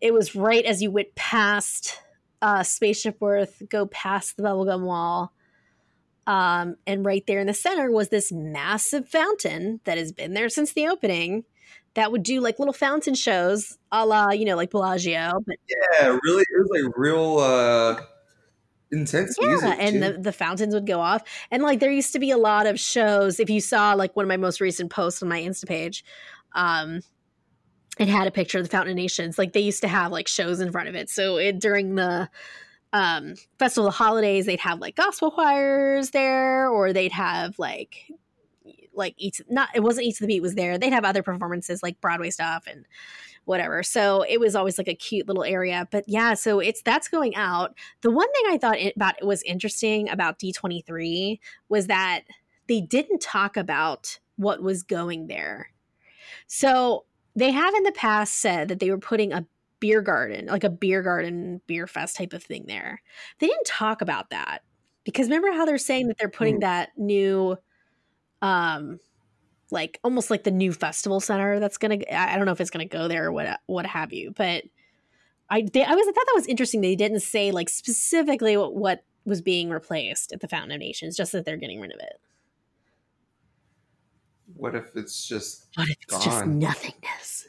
[0.00, 1.98] it was right as you went past
[2.42, 5.32] uh, Spaceship Earth, go past the Bubblegum Wall.
[6.26, 10.48] Um, and right there in the center was this massive fountain that has been there
[10.48, 11.44] since the opening
[11.94, 15.40] that would do like little fountain shows a la, you know, like Bellagio.
[15.46, 18.00] But Yeah, really, it was like real uh
[18.92, 19.76] intense yeah, music.
[19.78, 20.00] and too.
[20.00, 21.22] the, the fountains would go off.
[21.50, 23.40] And like there used to be a lot of shows.
[23.40, 26.04] If you saw like one of my most recent posts on my Insta page,
[26.54, 27.00] um,
[27.98, 29.38] it had a picture of the Fountain of Nations.
[29.38, 31.08] Like they used to have like shows in front of it.
[31.08, 32.28] So it during the
[32.92, 38.10] um festival of holidays, they'd have like gospel choirs there, or they'd have like
[38.94, 40.78] like eats not it wasn't eats the beat was there.
[40.78, 42.86] They'd have other performances like Broadway stuff and
[43.44, 43.82] whatever.
[43.82, 45.88] So it was always like a cute little area.
[45.90, 47.74] But yeah, so it's that's going out.
[48.02, 52.22] The one thing I thought it, about it was interesting about D23 was that
[52.68, 55.70] they didn't talk about what was going there.
[56.46, 59.46] So they have in the past said that they were putting a
[59.80, 63.02] beer garden, like a beer garden, beer fest type of thing there.
[63.38, 64.62] They didn't talk about that
[65.04, 66.60] because remember how they're saying that they're putting Mm.
[66.60, 67.56] that new,
[68.42, 69.00] um,
[69.70, 71.98] like almost like the new festival center that's gonna.
[72.12, 74.64] I don't know if it's gonna go there or what what have you, but
[75.50, 76.80] I they, I was I thought that was interesting.
[76.80, 81.16] They didn't say like specifically what, what was being replaced at the Fountain of Nations,
[81.16, 82.20] just that they're getting rid of it.
[84.54, 86.58] what if it's just What if it's just Gone.
[86.60, 87.48] nothingness?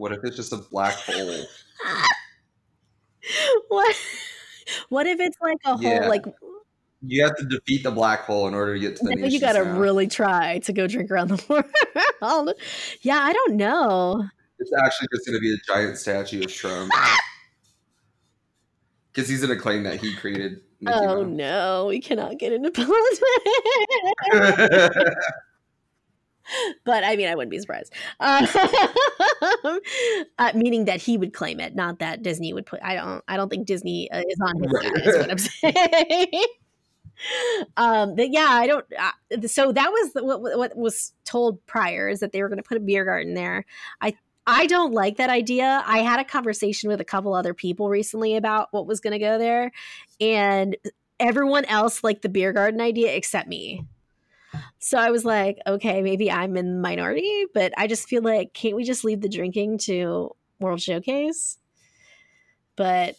[0.00, 1.44] What if it's just a black hole?
[3.68, 3.96] what
[4.88, 6.00] what if it's like a Yeah.
[6.00, 6.24] whole like
[7.02, 9.62] You have to defeat the black hole in order to get to the you gotta
[9.62, 11.44] really try to go drink around the
[12.22, 12.52] world
[13.02, 14.24] yeah i don't know
[14.58, 16.90] It's actually just going to be a giant statue of Trump.
[19.12, 21.36] Because he's going to claim that he created Mickey oh Mouse.
[21.36, 23.20] no we cannot get into politics
[26.84, 28.46] but i mean i wouldn't be surprised um,
[30.38, 33.36] uh, meaning that he would claim it not that disney would put i don't i
[33.36, 35.38] don't think disney uh, is on his side is what i'm
[36.32, 36.44] saying.
[37.76, 42.08] Um but yeah i don't uh, so that was the, what, what was told prior
[42.08, 43.66] is that they were going to put a beer garden there.
[44.00, 44.14] I
[44.46, 45.82] i don't like that idea.
[45.86, 49.18] I had a conversation with a couple other people recently about what was going to
[49.18, 49.70] go there
[50.18, 50.78] and
[51.18, 53.84] everyone else liked the beer garden idea except me
[54.78, 58.52] so i was like okay maybe i'm in the minority but i just feel like
[58.52, 61.58] can't we just leave the drinking to world showcase
[62.76, 63.16] but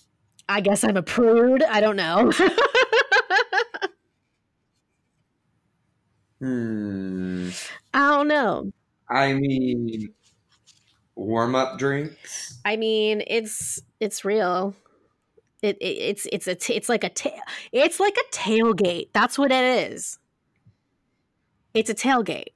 [0.50, 2.32] i guess i'm a prude i don't know
[6.40, 7.50] hmm.
[7.94, 8.72] I don't know.
[9.10, 10.14] I mean,
[11.16, 12.60] warm up drinks.
[12.64, 14.76] I mean, it's it's real.
[15.62, 17.42] It, it it's it's a t- it's like a ta-
[17.72, 19.10] it's like a tailgate.
[19.14, 20.18] That's what it is.
[21.74, 22.50] It's a tailgate.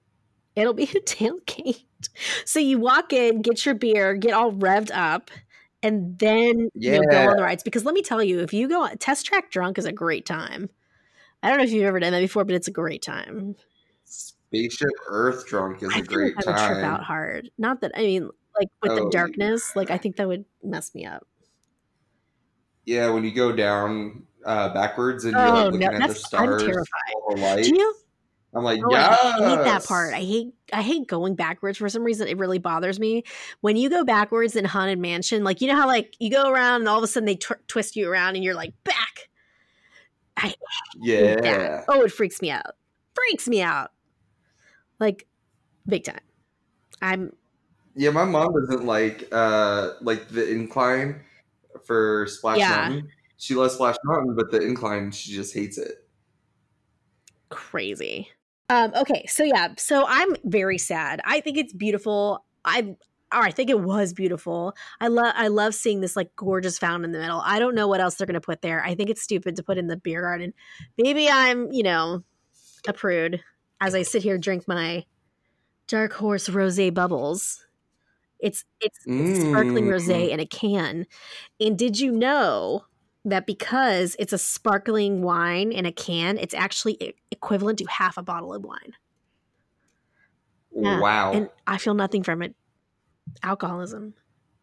[0.56, 1.84] It'll be a tailgate.
[2.46, 5.32] So you walk in, get your beer, get all revved up,
[5.82, 7.64] and then you go on the rides.
[7.64, 10.70] Because let me tell you, if you go test track drunk is a great time.
[11.44, 13.56] I don't know if you've ever done that before, but it's a great time.
[14.06, 17.50] Spaceship Earth drunk is I a great like I would trip out hard.
[17.58, 19.10] Not that I mean, like with Oh, the yeah.
[19.12, 21.28] darkness, like I think that would mess me up.
[22.86, 26.14] Yeah, when you go down uh, backwards and you're Oh like looking no, at the
[26.14, 27.14] that's I'm stars, terrified.
[27.16, 27.68] all the lights.
[27.70, 27.96] Do you?
[28.56, 29.20] I'm like, Oh, yes.
[29.22, 30.14] I hate that part.
[30.14, 32.28] I hate I hate going backwards for some reason.
[32.28, 33.24] It really bothers me
[33.62, 35.44] when you go backwards in haunted mansion.
[35.44, 37.68] Like you know how like you go around and all of a sudden they tw-
[37.68, 39.30] twist you around and you're like back.
[40.38, 40.54] I
[41.02, 41.36] yeah.
[41.42, 41.86] that.
[41.88, 42.66] Oh, it freaks me out.
[43.14, 43.92] Freaks me out.
[45.00, 45.28] Like
[45.88, 46.20] big time.
[47.02, 47.34] I'm
[47.96, 51.22] Yeah, my mom doesn't like uh like the incline
[51.86, 52.70] for Splash Yeah.
[52.70, 53.10] Mountain.
[53.38, 56.08] She loves Splash Mountain, but the incline she just hates it.
[57.50, 58.30] crazy.
[58.70, 61.22] Um, okay, so yeah, so I'm very sad.
[61.26, 62.44] I think it's beautiful.
[62.64, 62.96] I
[63.34, 64.74] or I think it was beautiful.
[65.00, 67.42] I love I love seeing this like gorgeous fountain in the middle.
[67.44, 68.84] I don't know what else they're gonna put there.
[68.84, 70.54] I think it's stupid to put in the beer garden.
[70.98, 72.24] Maybe I'm, you know,
[72.88, 73.44] a prude
[73.82, 75.06] as I sit here drink my
[75.88, 77.66] dark horse rose bubbles.
[78.40, 79.92] It's it's, it's sparkling Mm.
[79.92, 81.06] rose in a can.
[81.60, 82.86] And did you know
[83.26, 88.24] that because it's a sparkling wine in a can, it's actually equivalent to half a
[88.24, 88.94] bottle of wine.
[90.76, 91.32] Yeah, Wow.
[91.34, 92.56] And I feel nothing from it.
[93.44, 94.14] Alcoholism.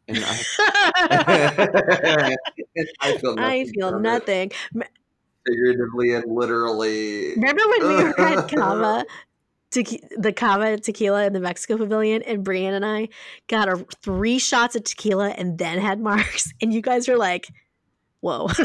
[0.08, 0.40] And I,
[3.00, 3.38] I feel nothing.
[3.38, 4.52] I feel nothing.
[5.46, 7.34] figuratively and literally.
[7.34, 9.04] Remember when we were at Cava,
[9.72, 13.08] tequi- the Cava tequila in the Mexico Pavilion, and Brienne and I
[13.48, 17.48] got a, three shots of tequila and then had marks, and you guys were like,
[18.22, 18.48] "Whoa."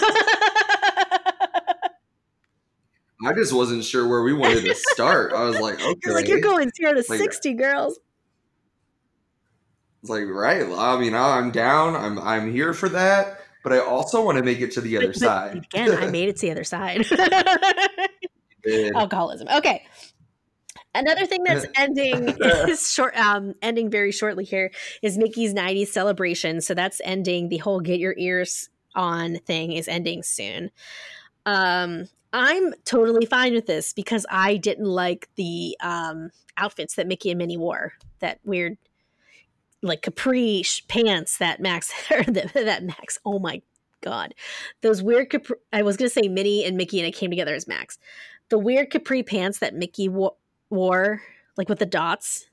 [3.25, 5.33] I just wasn't sure where we wanted to start.
[5.33, 5.95] I was like, okay.
[6.03, 7.99] You're like, "You're going zero to Like- sixty, girls."
[10.01, 10.63] It's like, right.
[10.63, 11.95] I mean, I'm down.
[11.95, 13.41] I'm I'm here for that.
[13.63, 15.57] But I also want to make it to the other but side.
[15.57, 17.05] Again, I made it to the other side.
[18.95, 19.47] alcoholism.
[19.49, 19.85] Okay.
[20.95, 26.61] Another thing that's ending is short um ending very shortly here is Mickey's 90s celebration.
[26.61, 30.71] So that's ending the whole get your ears on thing is ending soon.
[31.45, 37.29] Um I'm totally fine with this because I didn't like the um outfits that Mickey
[37.29, 37.93] and Minnie wore.
[38.19, 38.77] That weird
[39.81, 43.19] like capri pants that Max that, that Max.
[43.25, 43.61] Oh my
[44.01, 44.33] god.
[44.81, 47.67] Those weird capri I was to say Minnie and Mickey and it came together as
[47.67, 47.97] Max.
[48.49, 50.37] The weird capri pants that Mickey wo-
[50.69, 51.21] wore
[51.57, 52.45] like with the dots,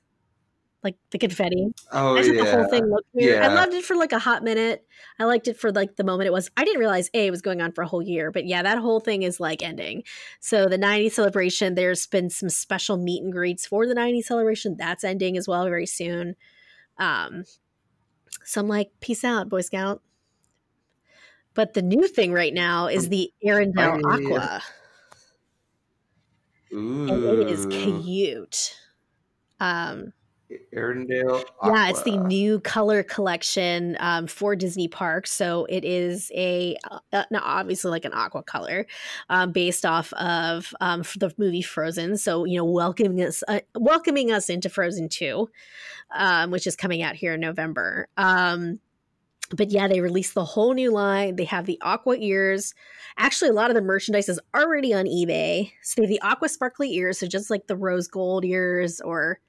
[0.85, 1.73] like the confetti.
[1.91, 3.41] Oh I thought the whole thing looked weird.
[3.41, 4.85] I loved it for like a hot minute.
[5.19, 6.51] I liked it for like the moment it was.
[6.55, 8.77] I didn't realize a it was going on for a whole year, but yeah, that
[8.77, 10.03] whole thing is like ending.
[10.39, 14.75] So the 90 celebration, there's been some special meet and greets for the 90 celebration.
[14.77, 16.35] That's ending as well very soon.
[16.99, 17.45] Um,
[18.43, 20.03] so I'm like, peace out, Boy Scout.
[21.55, 24.61] But the new thing right now is the Arendelle I- Aqua,
[26.73, 27.09] Ooh.
[27.09, 28.77] and it is cute.
[29.59, 30.13] Um,
[30.73, 31.43] Arendelle.
[31.63, 35.31] Yeah, it's the new color collection um, for Disney Parks.
[35.31, 36.77] So it is a
[37.11, 38.85] uh, obviously like an aqua color,
[39.29, 42.17] um, based off of um, the movie Frozen.
[42.17, 45.49] So you know, welcoming us uh, welcoming us into Frozen Two,
[46.15, 48.07] um, which is coming out here in November.
[48.17, 48.79] Um,
[49.55, 51.35] but yeah, they released the whole new line.
[51.35, 52.73] They have the aqua ears.
[53.17, 55.71] Actually, a lot of the merchandise is already on eBay.
[55.83, 59.39] So they have the aqua sparkly ears, so just like the rose gold ears or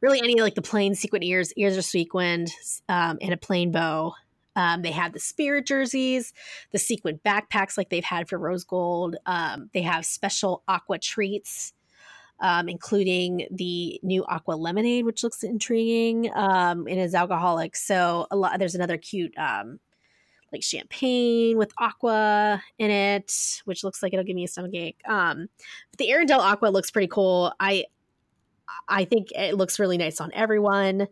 [0.00, 2.50] really any like the plain sequin ears ears are sequined
[2.88, 4.14] um, and a plain bow.
[4.56, 6.32] Um, they have the spirit jerseys
[6.70, 9.16] the sequin backpacks like they've had for rose gold.
[9.26, 11.72] Um, they have special aqua treats
[12.40, 16.30] um, including the new aqua lemonade which looks intriguing.
[16.34, 19.80] Um, and is alcoholic so a lot there's another cute um,
[20.52, 25.48] like champagne with aqua in it which looks like it'll give me a stomachache um,
[25.90, 27.52] but the arendelle aqua looks pretty cool.
[27.58, 27.86] I
[28.88, 31.08] I think it looks really nice on everyone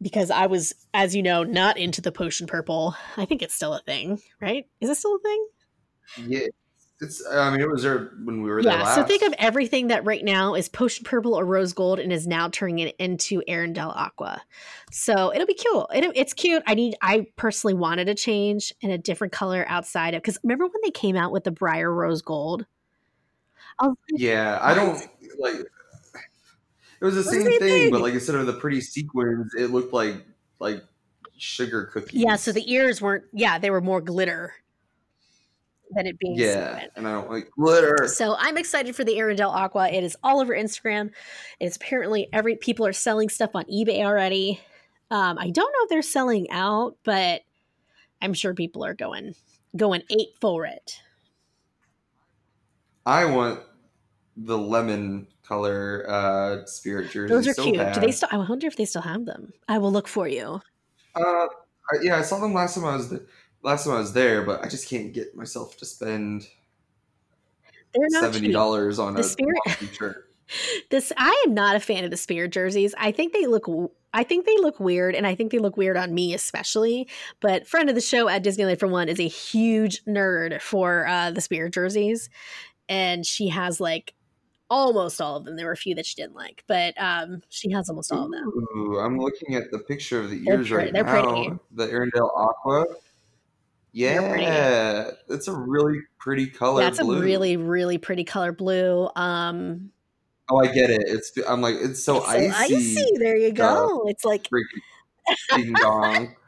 [0.00, 2.94] because I was, as you know, not into the potion purple.
[3.16, 4.66] I think it's still a thing, right?
[4.80, 5.46] Is it still a thing?
[6.28, 6.46] Yeah.
[7.00, 7.26] It's.
[7.26, 8.82] I mean, it was there when we were there Yeah.
[8.84, 8.94] last.
[8.94, 12.26] So think of everything that right now is potion purple or rose gold and is
[12.26, 14.40] now turning it into Arendelle Aqua.
[14.92, 15.86] So it'll be cute.
[15.92, 16.62] It, it's cute.
[16.66, 16.94] I need.
[17.02, 20.92] I personally wanted a change in a different color outside of because remember when they
[20.92, 22.64] came out with the Briar Rose Gold?
[23.80, 25.02] I like, Yeah, I don't
[25.40, 25.56] like.
[27.04, 29.66] It was the same do they thing, but like instead of the pretty sequins, it
[29.66, 30.24] looked like
[30.58, 30.82] like
[31.36, 32.18] sugar cookies.
[32.18, 32.36] yeah.
[32.36, 33.24] So the ears weren't.
[33.34, 34.54] Yeah, they were more glitter
[35.90, 36.90] than it being yeah, sequin.
[36.96, 38.08] and I don't like glitter.
[38.08, 39.90] So I'm excited for the Arendelle Aqua.
[39.90, 41.10] It is all over Instagram.
[41.60, 44.58] It's apparently every people are selling stuff on eBay already.
[45.10, 47.42] Um, I don't know if they're selling out, but
[48.22, 49.34] I'm sure people are going
[49.76, 50.98] going eight for it.
[53.04, 53.60] I want
[54.36, 57.30] the lemon color uh spirit jerseys.
[57.36, 57.76] Those are so cute.
[57.76, 57.94] bad.
[57.94, 58.28] Do they still?
[58.32, 59.52] I wonder if they still have them.
[59.68, 60.60] I will look for you.
[61.14, 61.46] Uh,
[62.02, 63.12] yeah, I saw them last time I was
[63.62, 66.46] last time I was there, but I just can't get myself to spend
[68.08, 69.58] seventy dollars on The a spirit-
[69.92, 70.30] shirt.
[70.90, 72.94] This I am not a fan of the spirit jerseys.
[72.98, 73.66] I think they look
[74.12, 77.08] I think they look weird and I think they look weird on me especially.
[77.40, 81.30] But friend of the show at Disneyland for one is a huge nerd for uh
[81.30, 82.28] the spirit jerseys
[82.88, 84.14] and she has like
[84.70, 85.56] almost all of them.
[85.56, 88.30] There were a few that she didn't like, but um she has almost all of
[88.32, 88.48] them.
[88.76, 91.22] Ooh, I'm looking at the picture of the They're ears right they're now.
[91.22, 91.52] pretty.
[91.72, 92.86] The Arendelle Aqua.
[93.92, 96.82] Yeah, it's a really pretty color.
[96.82, 97.18] That's blue.
[97.18, 99.08] a really really pretty color blue.
[99.16, 99.90] Um
[100.50, 101.00] Oh, I get it.
[101.06, 101.32] It's.
[101.48, 102.74] I'm like, it's so it's icy.
[102.76, 103.10] icy.
[103.16, 104.04] There you go.
[104.08, 104.46] It's like
[105.56, 106.34] ding dong.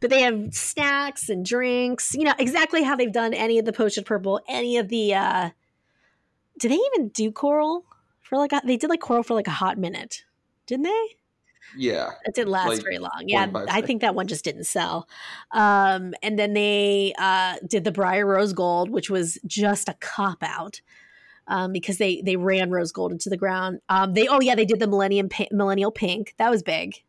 [0.00, 3.72] but they have snacks and drinks you know exactly how they've done any of the
[3.72, 5.50] potion purple any of the uh
[6.58, 7.84] do they even do coral
[8.22, 10.24] for like a, they did like coral for like a hot minute
[10.66, 11.06] didn't they
[11.76, 12.10] Yeah.
[12.24, 15.08] it didn't last Like very long yeah i think that one just didn't sell
[15.52, 20.42] um and then they uh did the briar rose gold which was just a cop
[20.42, 20.80] out
[21.48, 23.78] um, because they they ran rose gold into the ground.
[23.88, 27.04] Um, they oh yeah they did the millennium pi- millennial pink that was big.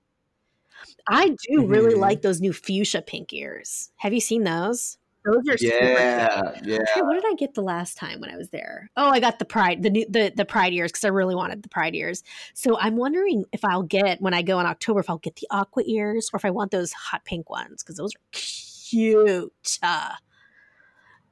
[1.08, 2.00] I do really Mhm.
[2.00, 3.89] like those new fuchsia pink ears.
[3.95, 5.00] Have you seen those?
[5.28, 5.75] Those are super.
[5.75, 6.51] Yeah.
[6.63, 6.80] Yeah.
[6.93, 8.89] Hey, what did I get the last time when I was there?
[8.95, 11.63] Oh, I got the pride, the new, the the pride ears because I really wanted
[11.63, 12.23] the pride ears.
[12.53, 15.47] So I'm wondering if I'll get when I go in October if I'll get the
[15.51, 19.80] aqua ears or if I want those hot pink ones because those are cute.
[19.84, 20.13] Uh,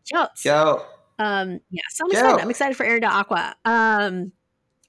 [0.05, 0.29] cute.
[0.43, 0.85] Go.
[1.17, 2.41] Um, yeah, so I'm excited.
[2.41, 3.55] I'm excited for Arendelle Aqua.
[3.63, 4.33] Um,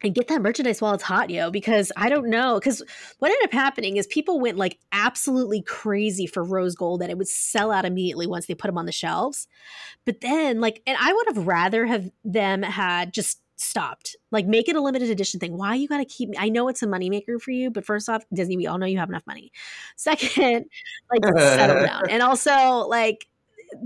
[0.03, 2.59] and get that merchandise while it's hot, yo, because I don't know.
[2.61, 2.83] Because
[3.19, 7.19] what ended up happening is people went like absolutely crazy for rose gold and it
[7.19, 9.49] would sell out immediately once they put them on the shelves.
[10.05, 14.17] But then, like, and I would have rather have them had just stopped.
[14.31, 15.57] Like, make it a limited edition thing.
[15.57, 16.31] Why you got to keep?
[16.39, 18.99] I know it's a moneymaker for you, but first off, Disney, we all know you
[18.99, 19.51] have enough money.
[19.97, 20.67] Second,
[21.11, 22.03] like, settle down.
[22.11, 23.27] And also, like,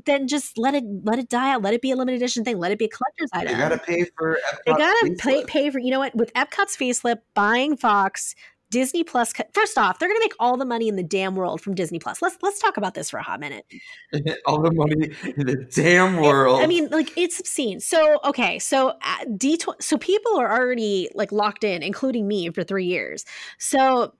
[0.06, 1.62] then just let it let it die out.
[1.62, 2.58] Let it be a limited edition thing.
[2.58, 3.52] Let it be a collector's item.
[3.52, 4.38] You gotta pay for.
[4.52, 5.78] Epcot's they gotta pay, pay for.
[5.78, 6.14] You know what?
[6.14, 8.34] With Epcot's facelift, buying Fox,
[8.70, 9.32] Disney Plus.
[9.52, 12.22] First off, they're gonna make all the money in the damn world from Disney Plus.
[12.22, 13.66] Let's let's talk about this for a hot minute.
[14.46, 16.62] all the money in the damn world.
[16.62, 17.80] I mean, like it's obscene.
[17.80, 22.62] So okay, so at D so people are already like locked in, including me, for
[22.62, 23.24] three years.
[23.58, 24.14] So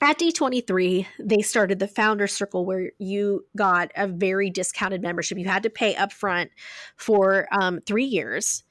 [0.00, 5.38] at D23, they started the founder circle where you got a very discounted membership.
[5.38, 6.50] You had to pay upfront
[6.96, 8.62] for um, three years,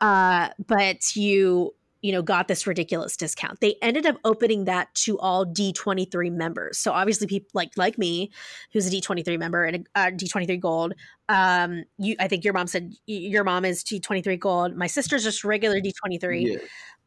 [0.00, 3.60] uh, but you you know got this ridiculous discount.
[3.60, 6.78] They ended up opening that to all D23 members.
[6.78, 8.30] So obviously, people like like me,
[8.72, 10.94] who's a D23 member and a uh, D23 Gold.
[11.28, 14.76] Um, you, I think your mom said your mom is D23 Gold.
[14.76, 16.58] My sister's just regular D23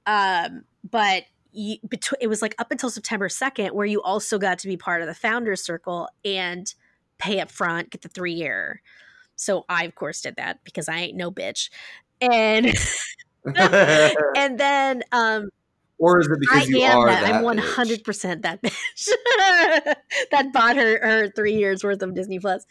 [0.07, 0.47] yeah.
[0.47, 1.23] um, but
[1.55, 1.77] you,
[2.19, 5.07] it was like up until September 2nd where you also got to be part of
[5.07, 6.73] the founders circle and
[7.17, 8.81] pay up front, get the three year.
[9.35, 11.69] So I of course did that because I ain't no bitch.
[12.21, 12.67] And
[14.35, 15.49] and then um
[15.97, 17.21] or is it because I you am are that.
[17.21, 17.43] that?
[17.45, 19.09] I'm hundred percent that bitch
[20.31, 22.65] that bought her her three years worth of Disney Plus.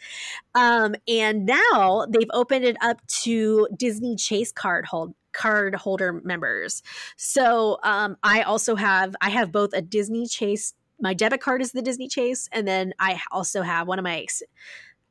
[0.53, 6.81] Um, and now they've opened it up to Disney Chase card hold card holder members.
[7.17, 10.73] So um, I also have I have both a Disney Chase.
[10.99, 14.25] My debit card is the Disney Chase, and then I also have one of my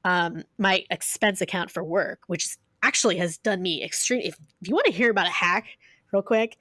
[0.05, 4.21] um, my expense account for work, which actually has done me extreme.
[4.21, 5.67] If, if you want to hear about a hack,
[6.13, 6.57] real quick,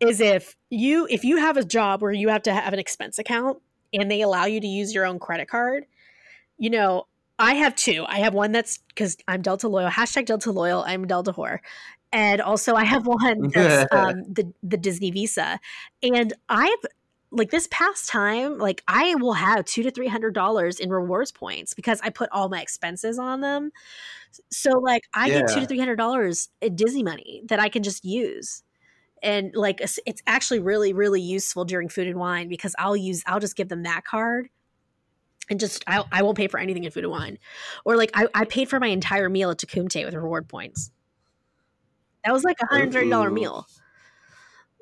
[0.00, 3.18] is if you if you have a job where you have to have an expense
[3.18, 3.58] account
[3.92, 5.84] and they allow you to use your own credit card,
[6.58, 7.06] you know,
[7.38, 8.04] I have two.
[8.06, 9.90] I have one that's because I'm Delta loyal.
[9.90, 10.84] Hashtag Delta loyal.
[10.86, 11.58] I'm Delta whore.
[12.12, 15.58] And also I have one that's um, the the Disney Visa.
[16.02, 16.84] And I've
[17.30, 21.32] like this past time, like I will have two to three hundred dollars in rewards
[21.32, 23.70] points because I put all my expenses on them.
[24.50, 27.82] So like I get two to three hundred dollars in Disney money that I can
[27.82, 28.62] just use
[29.22, 33.40] and like it's actually really really useful during food and wine because i'll use i'll
[33.40, 34.48] just give them that card
[35.48, 37.38] and just i, I won't pay for anything in food and wine
[37.84, 40.90] or like I, I paid for my entire meal at Takumi-Tei with reward points
[42.24, 43.66] that was like a hundred thirty dollar meal.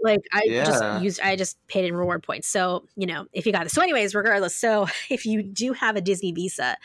[0.03, 0.65] Like i Yeah.
[0.65, 2.49] just used i just paid in reward points.
[2.49, 3.71] So you know if you got it.
[3.71, 6.77] So anyways regardless so if you do have a disney visa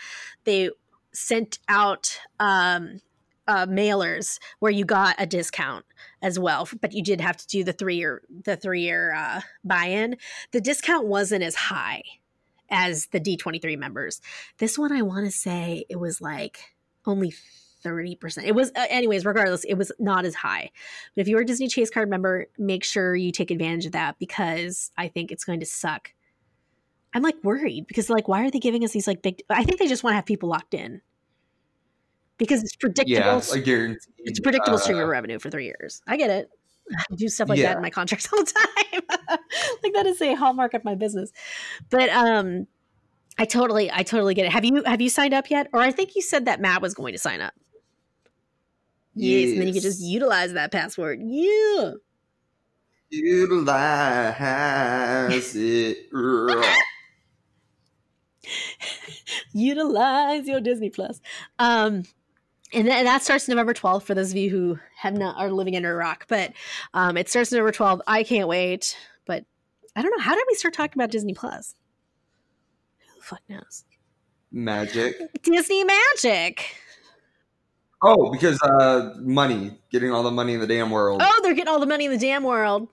[0.44, 0.70] they
[1.14, 3.00] sent out um
[3.48, 5.86] uh, mailers where you got a discount
[6.24, 9.42] as well but you did have to do the three year the three year uh,
[9.64, 10.18] buy-in.
[10.52, 12.02] The discount wasn't as high
[12.72, 14.20] as the d23 members.
[14.58, 16.76] This one i want to say it was like
[17.06, 17.34] only
[17.86, 20.70] 30% it was uh, anyways regardless it was not as high
[21.16, 24.18] but if you're a disney chase card member make sure you take advantage of that
[24.20, 26.14] because i think it's going to suck
[27.14, 29.80] i'm like worried because like why are they giving us these like big i think
[29.80, 31.02] they just want to have people locked in
[32.38, 34.14] because it's predictable yeah, guaranteed.
[34.20, 36.02] it's a predictable stream of uh, revenue for three years.
[36.08, 36.50] I get it.
[36.92, 39.02] I do stuff like that in my contracts all the time.
[39.84, 41.32] like that is a hallmark of my business.
[41.90, 42.68] But um
[43.38, 44.52] I totally I totally get it.
[44.52, 45.68] Have you have you signed up yet?
[45.74, 47.54] Or I think you said that Matt was going to sign up.
[49.16, 51.20] Yes, and then you could just utilize that password.
[51.24, 51.92] Yeah.
[53.10, 54.42] utilize
[55.56, 56.10] it.
[59.54, 61.22] utilize your Disney Plus.
[61.60, 62.04] Um,
[62.74, 65.76] and that, that starts November 12th for those of you who have not are living
[65.78, 66.26] under a rock.
[66.28, 66.52] But
[66.94, 68.02] um, it starts November 12th.
[68.06, 68.98] I can't wait.
[69.26, 69.46] But
[69.96, 70.24] I don't know.
[70.24, 71.76] How did we start talking about Disney Plus?
[73.00, 73.86] Who the fuck knows?
[74.52, 75.16] Magic.
[75.42, 76.76] Disney Magic.
[78.08, 81.22] Oh, because uh, money, getting all the money in the damn world.
[81.24, 82.88] Oh, they're getting all the money in the damn world.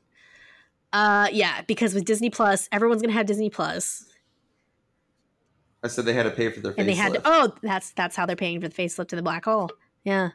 [0.92, 4.04] Uh, yeah, because with Disney Plus, everyone's gonna have Disney Plus,
[5.82, 6.74] I said they had to pay for their.
[6.76, 7.22] and they had to.
[7.24, 9.70] Oh, that's that's how they're paying for the facelift to the black hole.
[10.04, 10.30] Yeah,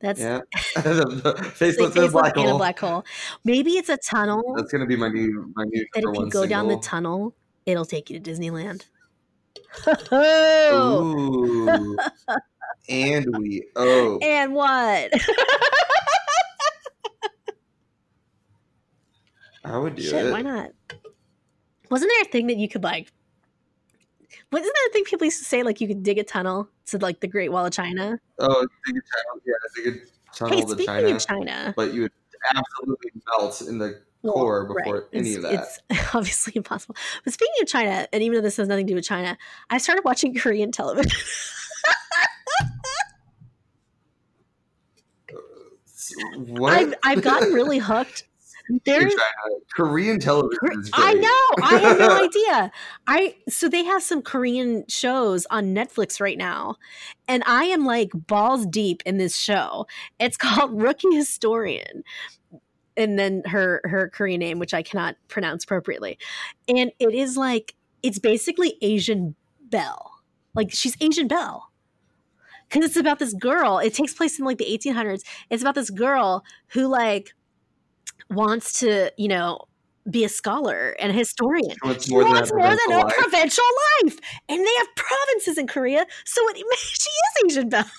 [0.00, 0.40] that's Yeah,
[0.74, 2.58] the facelift facelift black in a hole.
[2.58, 3.04] black hole.
[3.44, 6.46] Maybe it's a tunnel That's gonna be my new my new that if you go
[6.46, 7.34] down the tunnel,
[7.66, 8.86] it'll take you to Disneyland.
[10.10, 11.02] Oh,
[11.68, 11.96] Ooh.
[12.88, 15.12] And we oh and what?
[19.64, 20.32] I would do Shit, it.
[20.32, 20.70] why not?
[21.90, 23.12] Wasn't there a thing that you could like?
[24.52, 26.98] Wasn't that a thing people used to say like you could dig a tunnel to
[26.98, 28.18] like the Great Wall of China?
[28.38, 29.42] Oh, dig a channel.
[29.44, 31.14] Yeah, dig a Hey, tunnel to speaking China.
[31.16, 32.12] of China, But you would
[32.54, 35.02] absolutely melt in the Well, core before right.
[35.12, 35.68] any it's, of that.
[35.90, 36.96] It's obviously impossible.
[37.24, 39.36] But speaking of China, and even though this has nothing to do with China,
[39.70, 41.10] I started watching Korean television.
[46.36, 46.72] what?
[46.72, 48.24] I've, I've gotten really hooked.
[48.84, 49.14] There's
[49.74, 50.90] Korean television.
[50.92, 51.64] I know.
[51.64, 52.70] I had no idea.
[53.06, 56.76] I so they have some Korean shows on Netflix right now,
[57.26, 59.86] and I am like balls deep in this show.
[60.20, 62.04] It's called Rookie Historian,
[62.96, 66.18] and then her her Korean name, which I cannot pronounce appropriately,
[66.68, 69.34] and it is like it's basically Asian
[69.70, 70.10] Belle.
[70.54, 71.67] Like she's Asian Belle.
[72.68, 73.78] Because it's about this girl.
[73.78, 75.22] It takes place in like the 1800s.
[75.50, 77.32] It's about this girl who like
[78.30, 79.60] wants to, you know,
[80.10, 81.70] be a scholar and a historian.
[81.70, 83.14] She wants more than wants a more than provincial a life.
[83.16, 83.64] provincial
[84.02, 84.18] life.
[84.48, 87.90] And they have provinces in Korea, so it, she is Asian Belle.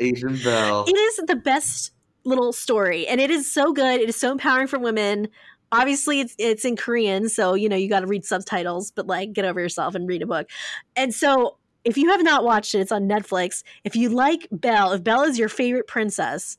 [0.00, 0.84] Asian Belle.
[0.88, 1.92] It is the best
[2.24, 4.00] little story, and it is so good.
[4.00, 5.28] It is so empowering for women.
[5.72, 8.90] Obviously, it's it's in Korean, so you know you got to read subtitles.
[8.90, 10.48] But like, get over yourself and read a book.
[10.96, 13.62] And so, if you have not watched it, it's on Netflix.
[13.84, 16.58] If you like Belle, if Belle is your favorite princess,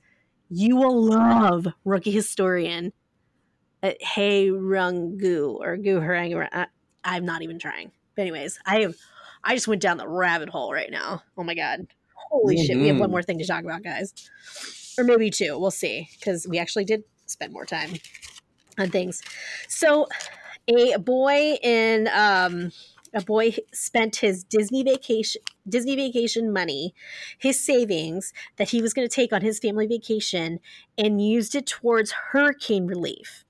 [0.50, 2.92] you will love Rookie Historian.
[3.84, 6.48] Uh, hey Rungu or Gu Harang.
[6.52, 6.68] I-
[7.04, 7.92] I'm not even trying.
[8.16, 8.96] But anyways, I have
[9.44, 11.24] I just went down the rabbit hole right now.
[11.38, 11.88] Oh my god.
[12.30, 12.78] Holy shit.
[12.78, 13.12] We have one Mhm.
[13.12, 14.14] more thing to talk about, guys.
[14.98, 15.58] Or maybe two.
[15.58, 16.10] We'll see.
[16.20, 17.94] Because we actually did spend more time
[18.78, 19.24] on things.
[19.68, 20.08] So
[20.68, 22.72] a boy in um
[23.14, 26.94] a boy spent his Disney vacation Disney vacation money,
[27.38, 30.60] his savings that he was going to take on his family vacation
[30.98, 33.46] and used it towards hurricane relief.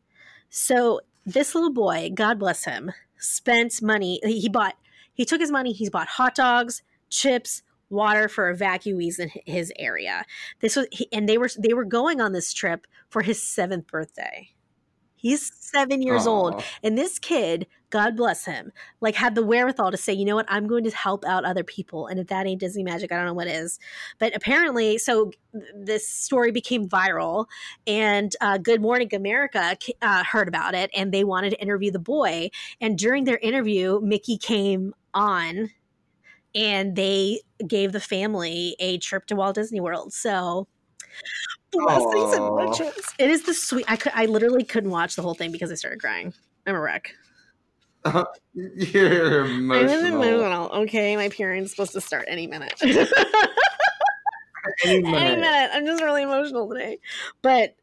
[0.49, 4.19] So this little boy, God bless him, spent money.
[4.23, 4.75] He bought,
[5.13, 10.25] he took his money, he's bought hot dogs, chips, water for evacuees in his area.
[10.61, 14.49] This was, and they were they were going on this trip for his seventh birthday.
[15.15, 18.71] He's seven years old, and this kid, God bless him,
[19.01, 21.63] like had the wherewithal to say, you know what, I'm going to help out other
[21.63, 22.07] people.
[22.07, 23.79] And if that ain't Disney magic, I don't know what is.
[24.17, 25.31] But apparently, so
[25.75, 27.45] this story became viral,
[27.85, 31.99] and uh, Good Morning America uh, heard about it, and they wanted to interview the
[31.99, 32.49] boy.
[32.79, 35.69] And during their interview, Mickey came on,
[36.55, 40.13] and they gave the family a trip to Walt Disney World.
[40.13, 40.67] So.
[41.73, 43.13] Blessings and riches.
[43.17, 43.85] It is the sweet.
[43.87, 44.11] I could.
[44.13, 46.33] I literally couldn't watch the whole thing because I started crying.
[46.67, 47.13] I'm a wreck.
[48.03, 48.25] Uh-huh.
[48.53, 50.69] You're I'm in the emotional.
[50.83, 52.73] Okay, my period's supposed to start any minute.
[52.83, 52.93] Any
[54.85, 55.39] any minute.
[55.39, 55.69] minute.
[55.73, 56.99] I'm just really emotional today.
[57.41, 57.75] But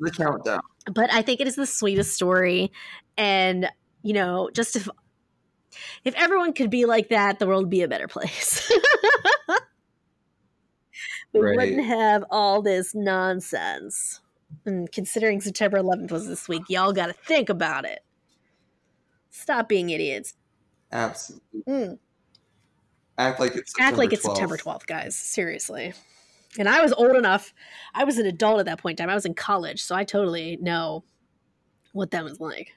[0.00, 0.60] The countdown.
[0.92, 2.72] but I think it is the sweetest story,
[3.18, 3.68] and
[4.02, 4.88] you know, just if
[6.04, 8.70] if everyone could be like that, the world would be a better place.
[11.32, 11.56] we Right.
[11.56, 14.20] wouldn't have all this nonsense.
[14.64, 18.00] And considering September 11th was this week, y'all got to think about it.
[19.34, 20.34] Stop being idiots.
[20.92, 21.62] Absolutely.
[21.68, 21.98] Mm.
[23.18, 25.16] Act like it's Act like it's September 12th, guys.
[25.16, 25.92] Seriously.
[26.56, 27.52] And I was old enough.
[27.94, 29.10] I was an adult at that point in time.
[29.10, 31.02] I was in college, so I totally know
[31.92, 32.72] what that was like.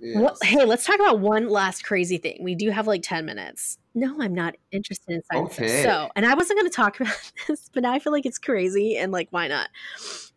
[0.00, 0.42] Well, Yes.
[0.42, 2.38] hey, let's talk about one last crazy thing.
[2.40, 3.78] We do have like 10 minutes.
[3.94, 5.52] No, I'm not interested in science.
[5.52, 5.82] Okay.
[5.82, 8.38] So, and I wasn't going to talk about this, but now I feel like it's
[8.38, 9.68] crazy and like, why not?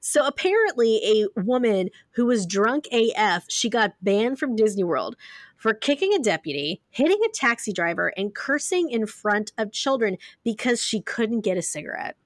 [0.08, 5.16] So, apparently, a woman who was drunk AF, she got banned from Disney World
[5.58, 10.80] for kicking a deputy, hitting a taxi driver, and cursing in front of children because
[10.80, 12.18] she couldn't get a cigarette.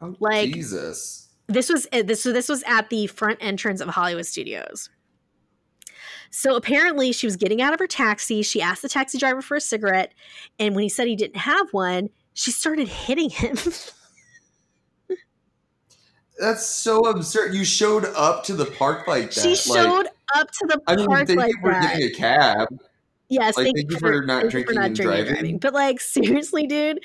[0.00, 1.28] Oh, like- Jesus.
[1.46, 4.88] this was uh, this so this was at the front entrance of Hollywood Studios.
[6.30, 8.40] So apparently she was getting out of her taxi.
[8.40, 10.14] She asked the taxi driver for a cigarette,
[10.58, 13.58] and when he said he didn't have one, she started hitting him.
[16.38, 17.54] That's so absurd.
[17.54, 19.40] You showed up to the park like that.
[19.40, 21.92] she like, showed up to the park I mean, thank like you for that.
[21.94, 22.68] getting a cab.
[23.28, 25.34] yes, like, thank, thank you for, for not you for drinking not and drinking driving.
[25.34, 25.58] driving.
[25.58, 27.00] But like seriously, dude,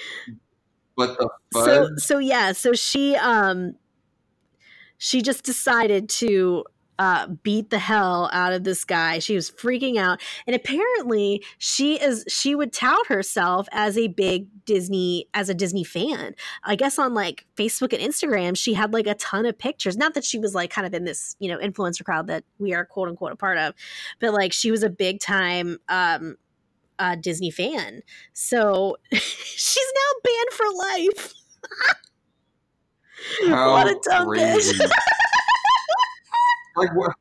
[0.95, 3.75] What the so so yeah so she um
[4.97, 6.65] she just decided to
[7.01, 11.99] uh beat the hell out of this guy she was freaking out and apparently she
[11.99, 16.99] is she would tout herself as a big disney as a disney fan i guess
[16.99, 20.37] on like facebook and instagram she had like a ton of pictures not that she
[20.37, 23.31] was like kind of in this you know influencer crowd that we are quote unquote
[23.31, 23.73] a part of
[24.19, 26.37] but like she was a big time um
[26.99, 28.03] uh, Disney fan.
[28.33, 31.33] So she's now banned for life.
[33.47, 34.73] What a dumb crazy.
[34.73, 34.91] bitch.
[36.75, 37.11] like what?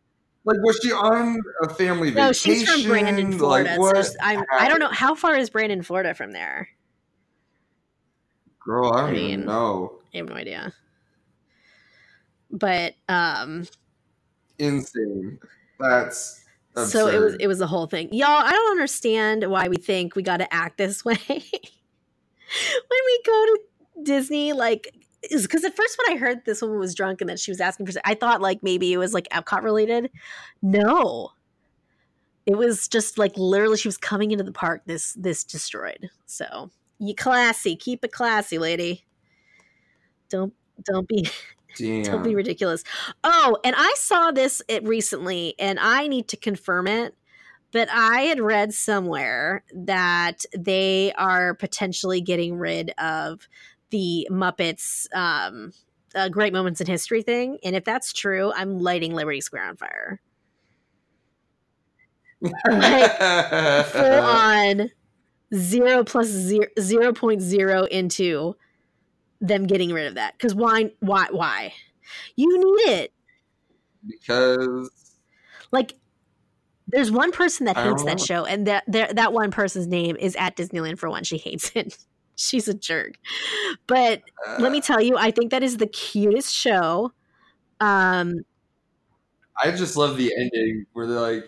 [0.45, 2.55] Like was she on a family no, vacation?
[2.55, 3.77] she's from Brandon, Florida.
[3.79, 6.69] Like so I'm, I don't know how far is Brandon, Florida from there.
[8.65, 9.99] Girl, I don't I even mean- know.
[10.15, 10.73] I have no idea.
[12.51, 13.67] But um
[14.59, 15.39] Insane.
[15.79, 16.45] That's
[16.77, 16.91] absurd.
[16.91, 18.13] so it was it was the whole thing.
[18.13, 21.17] Y'all, I don't understand why we think we got to act this way.
[21.27, 21.41] when
[23.07, 23.59] we go to
[24.03, 24.95] Disney like
[25.29, 27.87] because at first when I heard this woman was drunk and that she was asking
[27.87, 30.11] for I thought like maybe it was like Epcot related.
[30.63, 31.33] No.
[32.47, 36.11] It was just like literally she was coming into the park this this destroyed.
[36.27, 39.05] So, you classy, keep it classy, lady.
[40.31, 40.55] Don't
[40.85, 41.29] don't be
[41.77, 42.03] Damn.
[42.05, 42.83] don't be ridiculous.
[43.23, 47.15] Oh, and I saw this it recently, and I need to confirm it.
[47.73, 53.49] But I had read somewhere that they are potentially getting rid of
[53.91, 55.73] the Muppets um,
[56.15, 57.59] uh, Great Moments in History thing.
[57.63, 60.21] And if that's true, I'm lighting Liberty Square on fire.
[62.41, 64.91] like, Full on
[65.55, 68.57] zero plus zero, 0.0 into
[69.41, 70.35] them getting rid of that.
[70.39, 70.93] Because why?
[71.01, 71.27] Why?
[71.31, 71.73] Why?
[72.37, 73.13] You need it.
[74.07, 74.91] because
[75.73, 75.95] like
[76.89, 78.25] there's one person that hates that know.
[78.25, 81.71] show and that that that one person's name is at disneyland for one she hates
[81.75, 81.97] it
[82.41, 83.15] she's a jerk
[83.87, 84.23] but
[84.59, 87.13] let me uh, tell you i think that is the cutest show
[87.81, 88.35] um
[89.63, 91.45] I just love the ending where they're like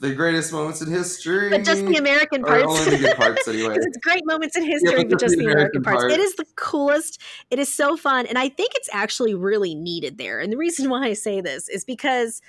[0.00, 1.50] the greatest moments in history.
[1.50, 3.76] but just the american parts only the good parts anyway.
[3.76, 6.14] it's great moments in history, but but just the American American parts.
[6.14, 7.20] It is the coolest.
[7.50, 10.40] It is so fun, and I think it's actually really needed there.
[10.40, 12.40] And the reason why I say this is because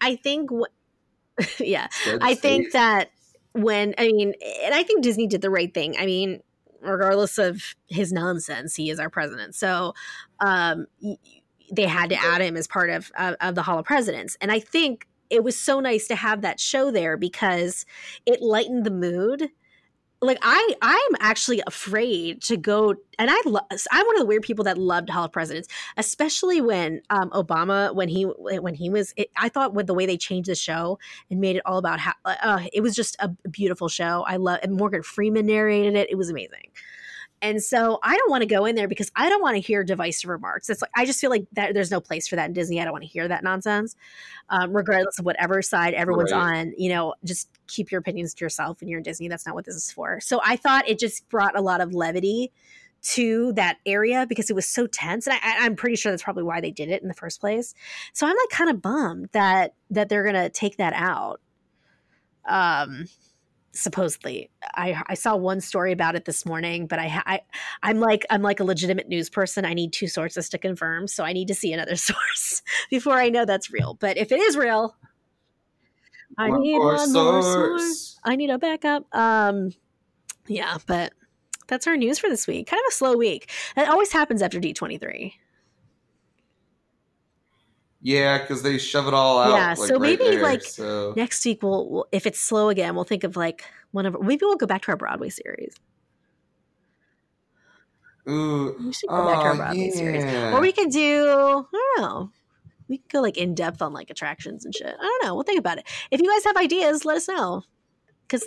[0.00, 3.10] I think, wh- yeah, Dead I think that
[3.52, 4.32] when I mean,
[4.64, 5.96] and I think Disney did the right thing.
[5.98, 6.40] I mean,
[6.84, 9.54] regardless of his nonsense, he is our president.
[9.54, 9.94] So,
[10.40, 10.86] um,
[11.72, 14.52] they had to add him as part of of, of the Hall of Presidents, and
[14.52, 17.86] I think it was so nice to have that show there because
[18.26, 19.50] it lightened the mood.
[20.24, 23.60] Like I, I'm actually afraid to go, and I, lo-
[23.92, 27.94] I'm one of the weird people that loved Hall of Presidents, especially when um, Obama,
[27.94, 30.98] when he, when he was, it, I thought with the way they changed the show
[31.30, 34.24] and made it all about how uh, it was just a beautiful show.
[34.26, 36.10] I love and Morgan Freeman narrated it.
[36.10, 36.70] It was amazing.
[37.42, 39.84] And so I don't want to go in there because I don't want to hear
[39.84, 40.70] divisive remarks.
[40.70, 42.80] It's like I just feel like that there's no place for that in Disney.
[42.80, 43.96] I don't want to hear that nonsense,
[44.48, 46.58] um, regardless of whatever side everyone's Right.
[46.58, 46.72] on.
[46.78, 49.28] You know, just keep your opinions to yourself when you're in Disney.
[49.28, 50.20] That's not what this is for.
[50.20, 52.50] So I thought it just brought a lot of levity
[53.02, 56.44] to that area because it was so tense, and I, I'm pretty sure that's probably
[56.44, 57.74] why they did it in the first place.
[58.14, 61.42] So I'm like kind of bummed that that they're gonna take that out.
[62.46, 63.06] Um,
[63.74, 67.40] supposedly, I I saw one story about it this morning, but I I
[67.82, 69.64] I'm like I'm like a legitimate news person.
[69.64, 73.28] I need two sources to confirm, so I need to see another source before I
[73.28, 73.94] know that's real.
[73.94, 74.96] But if it is real,
[76.38, 77.42] I One need more one more source.
[77.42, 78.20] source.
[78.24, 79.04] I need a backup.
[79.14, 79.70] Um,
[80.46, 81.12] yeah, but
[81.68, 82.66] that's our news for this week.
[82.68, 83.50] Kind of a slow week.
[83.76, 85.34] That always happens after D twenty three.
[88.04, 89.54] Yeah, because they shove it all out.
[89.54, 91.14] Yeah, like, so right maybe, there, like, so.
[91.16, 94.44] Next week, we'll, we'll if it's slow again, we'll think of like one of maybe
[94.44, 95.74] we'll go back to our Broadway series.
[98.28, 101.94] Ooh, We should go back to our oh, Broadway series, or we could do I
[101.96, 102.30] don't know.
[102.88, 104.86] We could go like in depth on like attractions and shit.
[104.86, 105.34] I don't know.
[105.34, 105.88] We'll think about it.
[106.10, 107.62] If you guys have ideas, let us know.
[108.28, 108.46] Because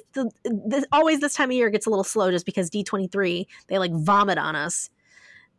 [0.91, 3.79] always this time of year gets a little slow just because D twenty three they
[3.79, 4.91] like vomit on us,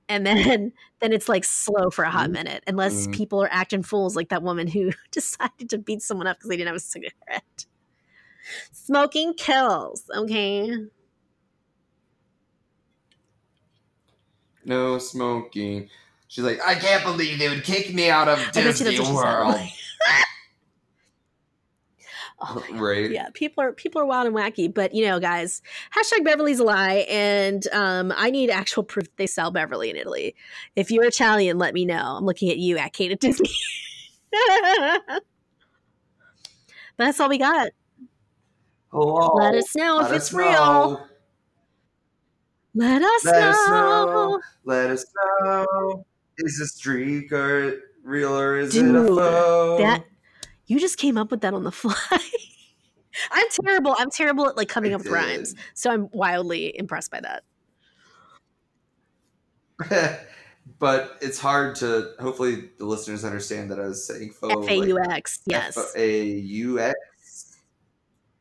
[0.08, 2.32] and then then it's like slow for a hot Mhm.
[2.32, 3.14] minute unless Mhm.
[3.14, 6.56] people are acting fools like that woman who decided to beat someone up because they
[6.56, 7.66] didn't have a cigarette.
[8.72, 10.04] Smoking kills.
[10.14, 10.72] Okay.
[14.64, 15.88] no smoking.
[16.28, 18.78] She's like, I can't believe they would kick me out of I bet you that's
[18.80, 19.54] Disney World.
[22.40, 23.10] Oh right?
[23.10, 25.60] yeah people are people are wild and wacky but you know guys
[25.92, 30.36] hashtag beverly's a lie and um i need actual proof they sell beverly in italy
[30.76, 33.50] if you're italian let me know i'm looking at you at kate at disney
[35.10, 35.22] but
[36.96, 37.70] that's all we got
[38.92, 39.34] Hello.
[39.34, 41.00] let us know Let if it's real know.
[42.74, 43.74] let us Let us know,
[44.06, 44.40] know.
[44.64, 45.04] Let us
[45.42, 46.04] know.
[46.38, 49.76] Is this streak or real or is it a Dude, foe?
[49.80, 50.04] that
[50.68, 51.94] you just came up with that on the fly
[53.32, 57.10] i'm terrible i'm terrible at like coming I up with rhymes so i'm wildly impressed
[57.10, 57.42] by that
[60.78, 62.10] but it's hard to.
[62.20, 67.56] Hopefully, the listeners understand that I was saying like, f-a-u-x yes F-A-U-X,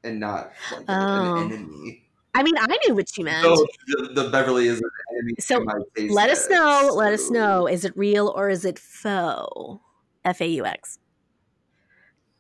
[0.04, 1.36] and not like an- Oh.
[1.46, 2.04] an enemy.
[2.34, 3.44] I mean, I knew what you meant.
[3.44, 5.34] So the, the Beverly is an enemy.
[5.40, 6.92] So, to my taste let us know.
[6.94, 7.68] Let us know.
[7.68, 9.80] Is it real or is it faux?
[10.24, 11.00] F A U X.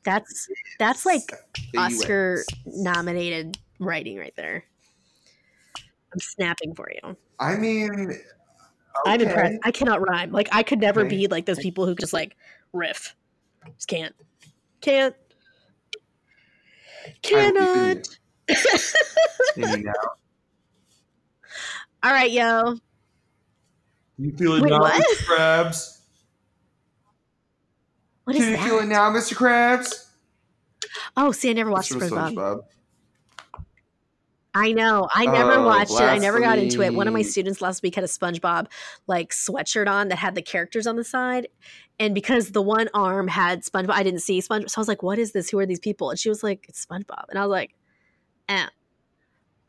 [0.03, 0.47] That's
[0.79, 1.31] that's like
[1.77, 4.63] Oscar nominated writing right there.
[6.13, 7.17] I'm snapping for you.
[7.39, 8.13] I mean,
[9.05, 9.59] I'm impressed.
[9.63, 10.31] I cannot rhyme.
[10.31, 11.09] Like I could never Okay.
[11.09, 12.35] be like those people who just like
[12.73, 13.15] riff.
[13.75, 14.15] Just can't.
[14.81, 15.15] Can't.
[17.33, 17.97] I will keep Cannot.
[17.97, 18.07] it
[19.57, 19.93] you now.
[22.03, 22.77] All right, yo.
[24.17, 25.03] You feeling it Wait, now, what?
[25.03, 25.25] Mr.
[25.25, 25.96] Krabs?
[28.27, 28.65] What is Can you that?
[28.67, 29.35] feel it now, Mr.
[29.35, 30.05] Krabs?
[31.15, 32.33] Oh, see, I never watched SpongeBob.
[32.33, 32.59] SpongeBob.
[34.53, 35.07] I know.
[35.13, 36.01] I never Oh, watched it.
[36.01, 36.93] I never got into it.
[36.93, 38.67] One of my students last week had a SpongeBob
[39.07, 41.47] like sweatshirt on that had the characters on the side.
[42.01, 44.71] And because the one arm had SpongeBob, I didn't see SpongeBob.
[44.71, 45.49] So I was like, what is this?
[45.49, 46.09] Who are these people?
[46.09, 47.29] And she was like, it's SpongeBob.
[47.29, 47.75] And I was like,
[48.49, 48.67] eh.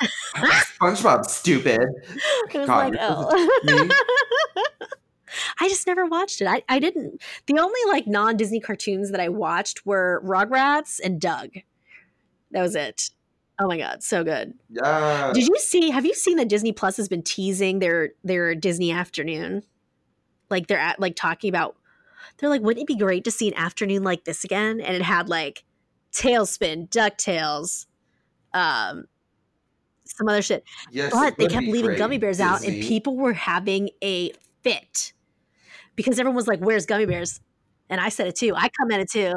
[0.37, 1.79] SpongeBob, stupid.
[2.53, 3.89] I was God, like, oh.
[5.61, 6.47] I just never watched it.
[6.47, 7.23] I, I didn't.
[7.47, 11.51] The only like non Disney cartoons that I watched were Rugrats and Doug.
[12.51, 13.11] That was it.
[13.59, 14.55] Oh my god, so good.
[14.71, 15.33] Yeah.
[15.35, 15.91] Did you see?
[15.91, 19.63] Have you seen that Disney Plus has been teasing their their Disney afternoon?
[20.51, 21.77] Like they're at like talking about.
[22.39, 24.81] They're like, wouldn't it be great to see an afternoon like this again?
[24.81, 25.65] And it had like
[26.13, 27.87] TaleSpin, Ducktales,
[28.55, 29.07] um,
[30.05, 30.65] some other shit.
[30.91, 34.33] yes, But they kept leaving great, Gummi Bears out, and people were having a
[34.63, 35.13] fit
[35.99, 37.41] because everyone was like, "Where's Gummi Bears?"
[37.91, 38.55] And I said it too.
[38.55, 39.33] I commented too.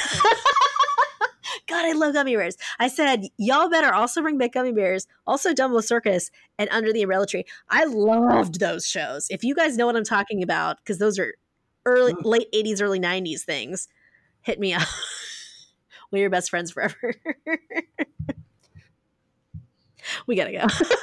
[1.67, 2.57] God, I love Gummi Bears.
[2.79, 6.29] I said, y'all better also bring back Gummi Bears, also Dumbo Circus
[6.59, 7.45] and Under the Umbrella Tree.
[7.69, 9.27] I loved those shows.
[9.29, 11.33] If you guys know what I'm talking about, because those are
[11.85, 12.25] early, Mm.
[12.25, 13.87] late 80s, early 90s things,
[14.41, 14.81] hit me up.
[16.11, 17.15] We're your best friends forever.
[20.31, 20.65] we gotta go.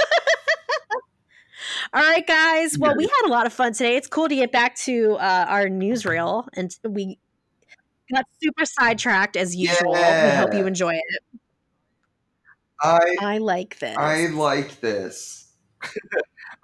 [1.92, 2.78] All right, guys.
[2.78, 3.96] Well, we had a lot of fun today.
[3.96, 7.18] It's cool to get back to uh, our newsreel, and we
[8.12, 9.92] got super sidetracked as usual.
[9.92, 11.40] We hope you enjoy it.
[12.82, 13.96] I I like this.
[13.98, 15.52] I like this.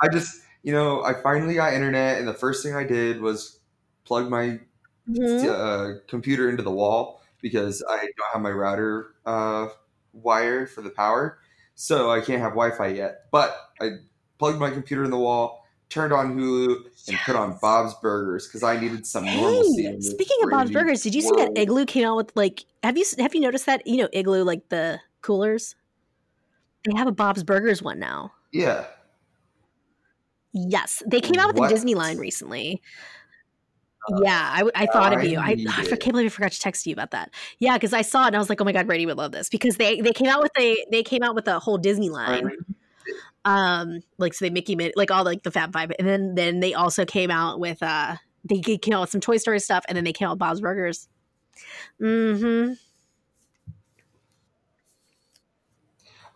[0.00, 3.60] I just, you know, I finally got internet, and the first thing I did was
[4.04, 4.60] plug my
[5.08, 5.48] Mhm.
[5.48, 9.68] uh, computer into the wall because I don't have my router uh,
[10.14, 11.38] wire for the power,
[11.74, 13.22] so I can't have Wi-Fi yet.
[13.30, 13.90] But I
[14.38, 16.76] plugged my computer in the wall, turned on Hulu,
[17.08, 19.84] and put on Bob's Burgers because I needed some normalcy.
[19.84, 22.64] Hey, this speaking of Bob's Burgers, did you see that Igloo came out with like?
[22.82, 23.86] Have you have you noticed that?
[23.86, 25.76] You know, Igloo like the coolers.
[26.84, 28.32] They have a Bob's Burgers one now.
[28.52, 28.86] Yeah.
[30.52, 31.68] Yes, they came out with What?
[31.68, 32.80] the Disney line recently.
[34.22, 35.38] Yeah, I, I thought of you.
[35.38, 37.30] I, I can't believe I forgot to text you about that.
[37.58, 39.32] Yeah, because I saw it and I was like, oh my god, Brady would love
[39.32, 42.10] this because they they came out with a they came out with a whole Disney
[42.10, 42.50] line.
[43.44, 46.60] um like so they Mickey made like all like the Fab Five, and then then
[46.60, 49.96] they also came out with uh they came out with some Toy Story stuff, and
[49.96, 51.08] then they came out with Bob's Burgers.
[52.00, 52.74] Mm-hmm.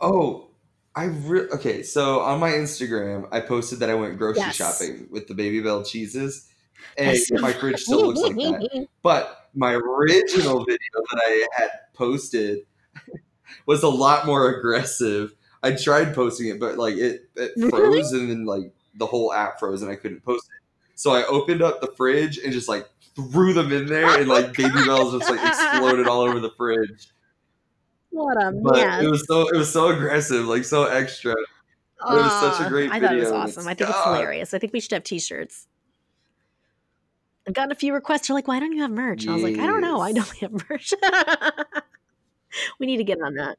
[0.00, 0.48] Oh,
[0.94, 1.82] I re- okay.
[1.82, 4.56] So on my Instagram, I posted that I went grocery Yes.
[4.56, 6.48] shopping with the Babybel cheeses,
[6.98, 8.86] and my fridge still looks like that.
[9.02, 12.60] But my original video that I had posted
[13.66, 15.34] was a lot more aggressive.
[15.62, 17.70] I tried posting it, but like it, it Really?
[17.70, 20.62] froze, and then like the whole app froze, and I couldn't post it.
[20.94, 24.52] So I opened up the fridge and just like threw them in there, and like
[24.52, 27.08] Babybels just like exploded all over the fridge.
[28.10, 29.04] What a But mess.
[29.04, 31.32] it was so it was so aggressive, like so extra.
[31.32, 31.38] it
[32.00, 33.62] was such a great I thought it was awesome.
[33.62, 34.54] it's- I think it's hilarious.
[34.54, 35.66] I think we should have T-shirts.
[37.48, 38.28] I've gotten a few requests.
[38.28, 40.00] They're like, "Why don't you have merch?" And I was like, "I don't know.
[40.00, 40.92] I don't have merch.
[42.78, 43.56] we need to get on that.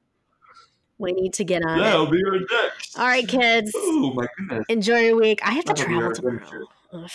[1.00, 2.12] We need to get on Yeah, it.
[2.12, 3.00] Be right next.
[3.00, 3.72] All right, kids.
[3.76, 4.66] Oh my goodness.
[4.70, 5.40] Enjoy your week.
[5.44, 6.66] I have to That'll travel our tomorrow.
[6.94, 7.10] Ugh,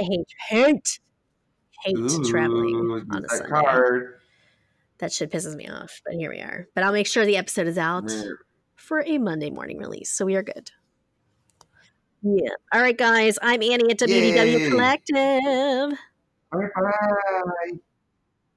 [0.00, 0.98] I hate hate
[1.84, 1.96] hate
[2.26, 3.48] traveling Ooh, on a that Sunday.
[3.48, 4.18] card.
[4.98, 6.00] That shit pisses me off.
[6.04, 6.68] But here we are.
[6.74, 8.22] But I'll make sure the episode is out Yeah.
[8.76, 10.12] for a Monday morning release.
[10.12, 10.70] So we are good.
[12.22, 12.50] Yeah.
[12.72, 13.38] All right, guys.
[13.42, 14.70] I'm Annie at WDW Yay.
[14.70, 15.98] Collective.
[16.52, 17.72] Bye bye.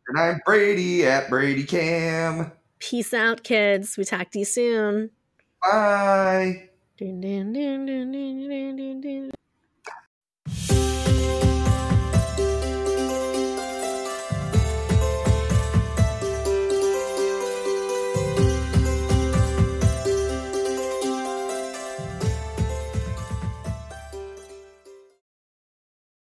[0.08, 2.52] And I'm Brady at Brady Cam.
[2.80, 3.98] Peace out, kids.
[3.98, 5.10] We talk to you soon.
[5.64, 6.70] Bye.
[6.98, 9.32] Dun, dun, dun.